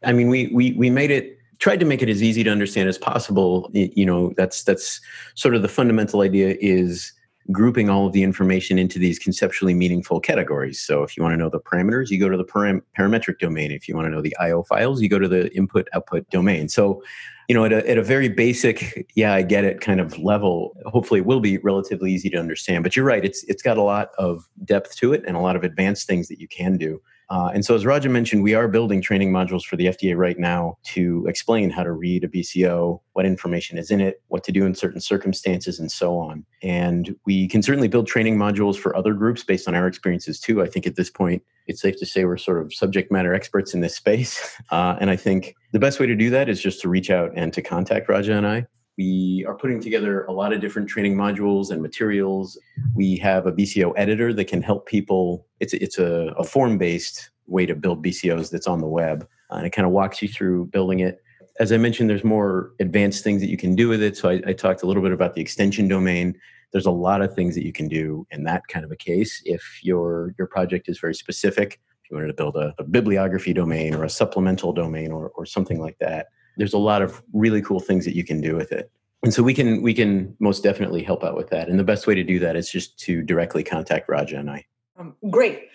I 0.04 0.12
mean, 0.12 0.28
we 0.28 0.48
we 0.48 0.72
we 0.72 0.90
made 0.90 1.10
it 1.10 1.38
tried 1.58 1.80
to 1.80 1.86
make 1.86 2.02
it 2.02 2.08
as 2.08 2.22
easy 2.22 2.44
to 2.44 2.50
understand 2.50 2.88
as 2.88 2.98
possible. 2.98 3.70
You 3.72 4.06
know, 4.06 4.32
that's 4.36 4.62
that's 4.62 5.00
sort 5.34 5.54
of 5.54 5.62
the 5.62 5.68
fundamental 5.68 6.20
idea 6.20 6.56
is 6.60 7.12
grouping 7.50 7.88
all 7.88 8.06
of 8.06 8.12
the 8.12 8.22
information 8.22 8.78
into 8.78 8.98
these 8.98 9.18
conceptually 9.18 9.72
meaningful 9.74 10.20
categories. 10.20 10.78
So 10.80 11.02
if 11.02 11.16
you 11.16 11.22
want 11.22 11.32
to 11.32 11.36
know 11.38 11.48
the 11.48 11.58
parameters, 11.58 12.10
you 12.10 12.20
go 12.20 12.28
to 12.28 12.36
the 12.36 12.44
param- 12.44 12.82
parametric 12.96 13.38
domain. 13.38 13.72
If 13.72 13.88
you 13.88 13.96
want 13.96 14.04
to 14.04 14.10
know 14.10 14.20
the 14.20 14.36
IO 14.38 14.62
files, 14.64 15.00
you 15.00 15.08
go 15.08 15.18
to 15.18 15.28
the 15.28 15.50
input 15.56 15.88
output 15.94 16.28
domain. 16.30 16.68
So 16.68 17.02
you 17.48 17.54
know, 17.54 17.64
at 17.64 17.72
a, 17.72 17.88
at 17.90 17.96
a 17.96 18.02
very 18.02 18.28
basic, 18.28 19.10
yeah, 19.14 19.32
I 19.32 19.40
get 19.40 19.64
it 19.64 19.80
kind 19.80 20.00
of 20.00 20.18
level, 20.18 20.76
hopefully 20.84 21.20
it 21.20 21.26
will 21.26 21.40
be 21.40 21.56
relatively 21.58 22.12
easy 22.12 22.28
to 22.28 22.36
understand. 22.36 22.84
But 22.84 22.94
you're 22.94 23.06
right, 23.06 23.24
it's 23.24 23.42
it's 23.44 23.62
got 23.62 23.78
a 23.78 23.82
lot 23.82 24.10
of 24.18 24.46
depth 24.64 24.96
to 24.96 25.14
it 25.14 25.24
and 25.26 25.34
a 25.34 25.40
lot 25.40 25.56
of 25.56 25.64
advanced 25.64 26.06
things 26.06 26.28
that 26.28 26.38
you 26.38 26.46
can 26.46 26.76
do. 26.76 27.00
Uh, 27.30 27.50
and 27.52 27.64
so, 27.64 27.74
as 27.74 27.84
Raja 27.84 28.08
mentioned, 28.08 28.42
we 28.42 28.54
are 28.54 28.68
building 28.68 29.02
training 29.02 29.32
modules 29.32 29.62
for 29.62 29.76
the 29.76 29.86
FDA 29.86 30.16
right 30.16 30.38
now 30.38 30.78
to 30.84 31.26
explain 31.28 31.68
how 31.68 31.82
to 31.82 31.92
read 31.92 32.24
a 32.24 32.28
BCO, 32.28 33.00
what 33.12 33.26
information 33.26 33.76
is 33.76 33.90
in 33.90 34.00
it, 34.00 34.22
what 34.28 34.44
to 34.44 34.52
do 34.52 34.64
in 34.64 34.74
certain 34.74 35.00
circumstances, 35.00 35.78
and 35.78 35.92
so 35.92 36.16
on. 36.16 36.46
And 36.62 37.14
we 37.26 37.46
can 37.46 37.62
certainly 37.62 37.88
build 37.88 38.06
training 38.06 38.38
modules 38.38 38.76
for 38.76 38.96
other 38.96 39.12
groups 39.12 39.44
based 39.44 39.68
on 39.68 39.74
our 39.74 39.86
experiences 39.86 40.40
too. 40.40 40.62
I 40.62 40.68
think 40.68 40.86
at 40.86 40.96
this 40.96 41.10
point, 41.10 41.42
it's 41.66 41.82
safe 41.82 41.98
to 41.98 42.06
say 42.06 42.24
we're 42.24 42.38
sort 42.38 42.62
of 42.62 42.72
subject 42.72 43.12
matter 43.12 43.34
experts 43.34 43.74
in 43.74 43.80
this 43.80 43.96
space. 43.96 44.56
Uh, 44.70 44.96
and 45.00 45.08
I 45.08 45.16
think 45.16 45.54
the 45.72 45.78
best 45.78 45.98
way 45.98 46.06
to 46.06 46.14
do 46.14 46.28
that 46.28 46.48
is 46.48 46.60
just 46.60 46.82
to 46.82 46.90
reach 46.90 47.10
out 47.10 47.32
and 47.34 47.54
to 47.54 47.62
contact 47.62 48.08
Raja 48.08 48.34
and 48.34 48.46
I. 48.46 48.66
We 48.98 49.44
are 49.46 49.54
putting 49.54 49.80
together 49.80 50.24
a 50.24 50.32
lot 50.32 50.52
of 50.52 50.60
different 50.60 50.88
training 50.88 51.14
modules 51.14 51.70
and 51.70 51.80
materials. 51.80 52.58
We 52.96 53.16
have 53.18 53.46
a 53.46 53.52
BCO 53.52 53.92
editor 53.96 54.34
that 54.34 54.46
can 54.46 54.60
help 54.60 54.86
people. 54.86 55.46
It's, 55.60 55.72
it's 55.72 55.98
a, 55.98 56.34
a 56.36 56.42
form 56.42 56.78
based 56.78 57.30
way 57.46 57.64
to 57.64 57.76
build 57.76 58.04
BCOs 58.04 58.50
that's 58.50 58.66
on 58.66 58.80
the 58.80 58.88
web. 58.88 59.26
Uh, 59.50 59.56
and 59.56 59.66
it 59.66 59.70
kind 59.70 59.86
of 59.86 59.92
walks 59.92 60.20
you 60.20 60.28
through 60.28 60.66
building 60.66 60.98
it. 60.98 61.22
As 61.60 61.70
I 61.72 61.76
mentioned, 61.76 62.10
there's 62.10 62.24
more 62.24 62.72
advanced 62.80 63.22
things 63.22 63.40
that 63.40 63.48
you 63.48 63.56
can 63.56 63.76
do 63.76 63.88
with 63.88 64.02
it. 64.02 64.16
So 64.16 64.30
I, 64.30 64.42
I 64.46 64.52
talked 64.52 64.82
a 64.82 64.86
little 64.86 65.02
bit 65.02 65.12
about 65.12 65.34
the 65.34 65.40
extension 65.40 65.86
domain. 65.86 66.34
There's 66.72 66.86
a 66.86 66.90
lot 66.90 67.22
of 67.22 67.34
things 67.34 67.54
that 67.54 67.64
you 67.64 67.72
can 67.72 67.86
do 67.86 68.26
in 68.32 68.42
that 68.44 68.66
kind 68.68 68.84
of 68.84 68.90
a 68.90 68.96
case 68.96 69.40
if 69.44 69.62
your 69.82 70.34
your 70.38 70.46
project 70.46 70.88
is 70.88 70.98
very 70.98 71.14
specific. 71.14 71.80
If 72.04 72.10
you 72.10 72.16
wanted 72.16 72.28
to 72.28 72.34
build 72.34 72.56
a, 72.56 72.74
a 72.78 72.84
bibliography 72.84 73.52
domain 73.52 73.94
or 73.94 74.04
a 74.04 74.10
supplemental 74.10 74.72
domain 74.72 75.10
or, 75.10 75.30
or 75.30 75.46
something 75.46 75.80
like 75.80 75.98
that, 75.98 76.26
there's 76.58 76.74
a 76.74 76.78
lot 76.78 77.00
of 77.00 77.22
really 77.32 77.62
cool 77.62 77.80
things 77.80 78.04
that 78.04 78.14
you 78.14 78.24
can 78.24 78.40
do 78.40 78.54
with 78.54 78.70
it 78.72 78.90
and 79.22 79.32
so 79.32 79.42
we 79.42 79.54
can 79.54 79.80
we 79.80 79.94
can 79.94 80.36
most 80.38 80.62
definitely 80.62 81.02
help 81.02 81.24
out 81.24 81.36
with 81.36 81.48
that 81.48 81.68
and 81.68 81.78
the 81.78 81.84
best 81.84 82.06
way 82.06 82.14
to 82.14 82.22
do 82.22 82.38
that 82.38 82.56
is 82.56 82.70
just 82.70 82.98
to 82.98 83.22
directly 83.22 83.64
contact 83.64 84.08
raja 84.08 84.36
and 84.36 84.50
i 84.50 84.64
um, 84.98 85.14
great 85.30 85.68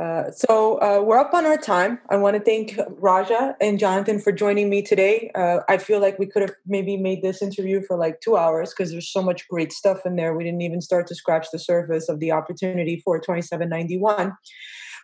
uh, 0.00 0.30
so 0.30 0.80
uh, 0.80 1.02
we're 1.02 1.18
up 1.18 1.34
on 1.34 1.44
our 1.44 1.58
time. 1.58 2.00
I 2.08 2.16
want 2.16 2.34
to 2.34 2.42
thank 2.42 2.78
Raja 2.88 3.54
and 3.60 3.78
Jonathan 3.78 4.18
for 4.18 4.32
joining 4.32 4.70
me 4.70 4.80
today. 4.80 5.30
Uh, 5.34 5.58
I 5.68 5.76
feel 5.76 6.00
like 6.00 6.18
we 6.18 6.24
could 6.24 6.40
have 6.40 6.54
maybe 6.66 6.96
made 6.96 7.20
this 7.20 7.42
interview 7.42 7.82
for 7.82 7.98
like 7.98 8.22
two 8.22 8.38
hours 8.38 8.70
because 8.70 8.92
there's 8.92 9.12
so 9.12 9.20
much 9.20 9.46
great 9.48 9.74
stuff 9.74 10.06
in 10.06 10.16
there. 10.16 10.34
We 10.34 10.42
didn't 10.42 10.62
even 10.62 10.80
start 10.80 11.06
to 11.08 11.14
scratch 11.14 11.48
the 11.52 11.58
surface 11.58 12.08
of 12.08 12.18
the 12.18 12.32
opportunity 12.32 13.02
for 13.04 13.18
2791. 13.18 14.32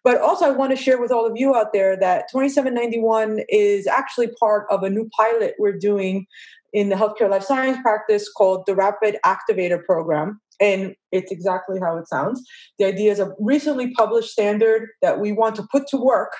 But 0.06 0.20
also, 0.20 0.44
I 0.44 0.50
want 0.50 0.70
to 0.70 0.80
share 0.80 1.00
with 1.00 1.10
all 1.10 1.26
of 1.26 1.32
you 1.34 1.56
out 1.56 1.72
there 1.72 1.96
that 1.96 2.28
2791 2.30 3.40
is 3.48 3.88
actually 3.88 4.28
part 4.38 4.68
of 4.70 4.84
a 4.84 4.88
new 4.88 5.10
pilot 5.18 5.56
we're 5.58 5.76
doing 5.76 6.28
in 6.72 6.90
the 6.90 6.94
healthcare 6.94 7.28
life 7.28 7.42
science 7.42 7.76
practice 7.82 8.30
called 8.32 8.66
the 8.66 8.76
Rapid 8.76 9.16
Activator 9.26 9.84
Program. 9.84 10.40
And 10.60 10.94
it's 11.10 11.32
exactly 11.32 11.80
how 11.80 11.96
it 11.96 12.06
sounds. 12.06 12.40
The 12.78 12.84
idea 12.84 13.10
is 13.10 13.18
a 13.18 13.34
recently 13.40 13.90
published 13.94 14.30
standard 14.30 14.90
that 15.02 15.18
we 15.18 15.32
want 15.32 15.56
to 15.56 15.66
put 15.72 15.88
to 15.88 15.96
work 15.96 16.30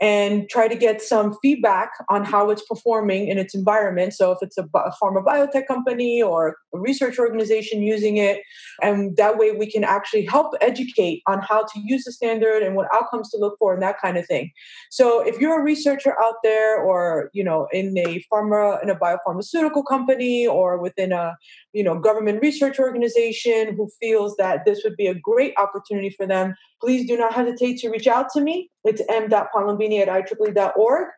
and 0.00 0.48
try 0.48 0.66
to 0.66 0.74
get 0.74 1.00
some 1.00 1.36
feedback 1.40 1.90
on 2.08 2.24
how 2.24 2.50
it's 2.50 2.64
performing 2.66 3.28
in 3.28 3.38
its 3.38 3.54
environment. 3.54 4.12
So, 4.12 4.32
if 4.32 4.38
it's 4.42 4.58
a, 4.58 4.64
a 4.74 4.92
pharma 5.00 5.24
biotech 5.24 5.66
company 5.66 6.20
or 6.20 6.56
a 6.74 6.78
research 6.78 7.18
organization 7.18 7.82
using 7.82 8.16
it, 8.16 8.42
and 8.82 9.16
that 9.16 9.38
way 9.38 9.52
we 9.52 9.70
can 9.70 9.84
actually 9.84 10.26
help 10.26 10.54
educate 10.60 11.22
on 11.26 11.40
how 11.40 11.62
to 11.62 11.80
use 11.80 12.04
the 12.04 12.12
standard 12.12 12.62
and 12.62 12.74
what 12.74 12.88
outcomes 12.92 13.30
to 13.30 13.38
look 13.38 13.56
for 13.58 13.72
and 13.72 13.82
that 13.82 14.00
kind 14.00 14.16
of 14.16 14.26
thing. 14.26 14.50
So, 14.90 15.20
if 15.26 15.38
you're 15.38 15.60
a 15.60 15.64
researcher 15.64 16.20
out 16.20 16.36
there, 16.42 16.82
or 16.82 17.30
you 17.32 17.44
know, 17.44 17.68
in 17.72 17.96
a 17.96 18.24
pharma 18.32 18.82
in 18.82 18.90
a 18.90 18.96
biopharmaceutical 18.96 19.84
company, 19.88 20.46
or 20.46 20.78
within 20.78 21.12
a 21.12 21.36
you 21.74 21.84
know 21.84 21.98
government 21.98 22.40
research 22.40 22.78
organization 22.78 23.74
who 23.76 23.88
feels 24.00 24.36
that 24.36 24.64
this 24.64 24.82
would 24.84 24.96
be 24.96 25.06
a 25.06 25.14
great 25.14 25.52
opportunity 25.58 26.10
for 26.10 26.26
them 26.26 26.54
please 26.84 27.06
do 27.06 27.16
not 27.16 27.32
hesitate 27.32 27.78
to 27.78 27.88
reach 27.88 28.06
out 28.06 28.26
to 28.34 28.42
me. 28.42 28.70
It's 28.84 29.00
m.palombini 29.08 30.00
at 30.00 30.08
IEEE.org. 30.08 31.08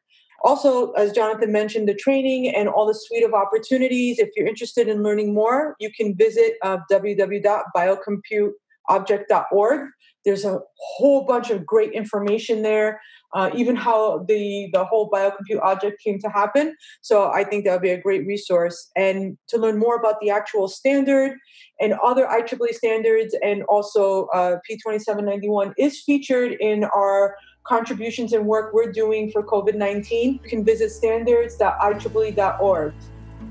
Also, 0.45 0.93
as 0.93 1.11
Jonathan 1.13 1.51
mentioned, 1.51 1.89
the 1.89 1.95
training 1.95 2.55
and 2.55 2.69
all 2.69 2.87
the 2.87 2.95
suite 2.95 3.25
of 3.25 3.35
opportunities. 3.35 4.21
If 4.21 4.29
you're 4.37 4.47
interested 4.47 4.87
in 4.87 5.03
learning 5.03 5.35
more, 5.35 5.75
you 5.81 5.91
can 5.91 6.15
visit 6.15 6.55
uh, 6.63 6.79
www.biocomputeobject.org. 6.91 9.89
There's 10.27 10.45
a 10.45 10.59
whole 10.77 11.25
bunch 11.25 11.51
of 11.51 11.65
great 11.65 11.93
information 11.93 12.63
there, 12.63 13.01
uh, 13.33 13.51
even 13.55 13.77
how 13.77 14.25
the, 14.29 14.69
the 14.73 14.85
whole 14.85 15.09
biocompute 15.09 15.63
object 15.63 16.03
came 16.03 16.19
to 16.19 16.29
happen. 16.29 16.75
So 17.01 17.31
I 17.31 17.45
think 17.45 17.65
that 17.65 17.73
would 17.73 17.83
be 17.83 17.91
a 17.91 18.01
great 18.01 18.27
resource. 18.27 18.91
And 18.97 19.39
to 19.49 19.57
learn 19.57 19.79
more 19.79 19.97
about 19.97 20.17
the 20.21 20.31
actual 20.31 20.69
standard 20.69 21.39
and 21.81 21.95
other 22.05 22.27
IEEE 22.27 22.75
standards 22.75 23.35
and 23.43 23.63
also 23.69 24.27
uh, 24.35 24.57
P2791 24.69 25.75
is 25.79 26.03
featured 26.03 26.57
in 26.61 26.85
our 26.85 27.37
contributions 27.65 28.33
and 28.33 28.47
work 28.47 28.75
we're 28.75 28.93
doing 28.93 29.31
for 29.31 29.45
COVID 29.45 29.77
19. 29.77 30.41
You 30.43 30.49
can 30.49 30.65
visit 30.65 30.91
standards.ieee.org. 30.91 32.95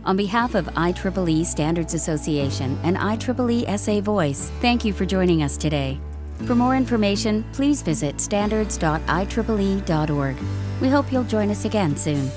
On 0.03 0.17
behalf 0.17 0.55
of 0.55 0.65
IEEE 0.65 1.45
Standards 1.45 1.93
Association 1.93 2.77
and 2.83 2.97
IEEE 2.97 3.79
SA 3.79 4.01
Voice, 4.01 4.51
thank 4.61 4.83
you 4.85 4.93
for 4.93 5.05
joining 5.05 5.41
us 5.41 5.57
today. 5.57 5.99
For 6.43 6.55
more 6.55 6.75
information, 6.75 7.43
please 7.53 7.81
visit 7.81 8.21
standards.ieee.org. 8.21 10.35
We 10.81 10.89
hope 10.89 11.11
you'll 11.11 11.23
join 11.23 11.49
us 11.49 11.65
again 11.65 11.95
soon. 11.95 12.29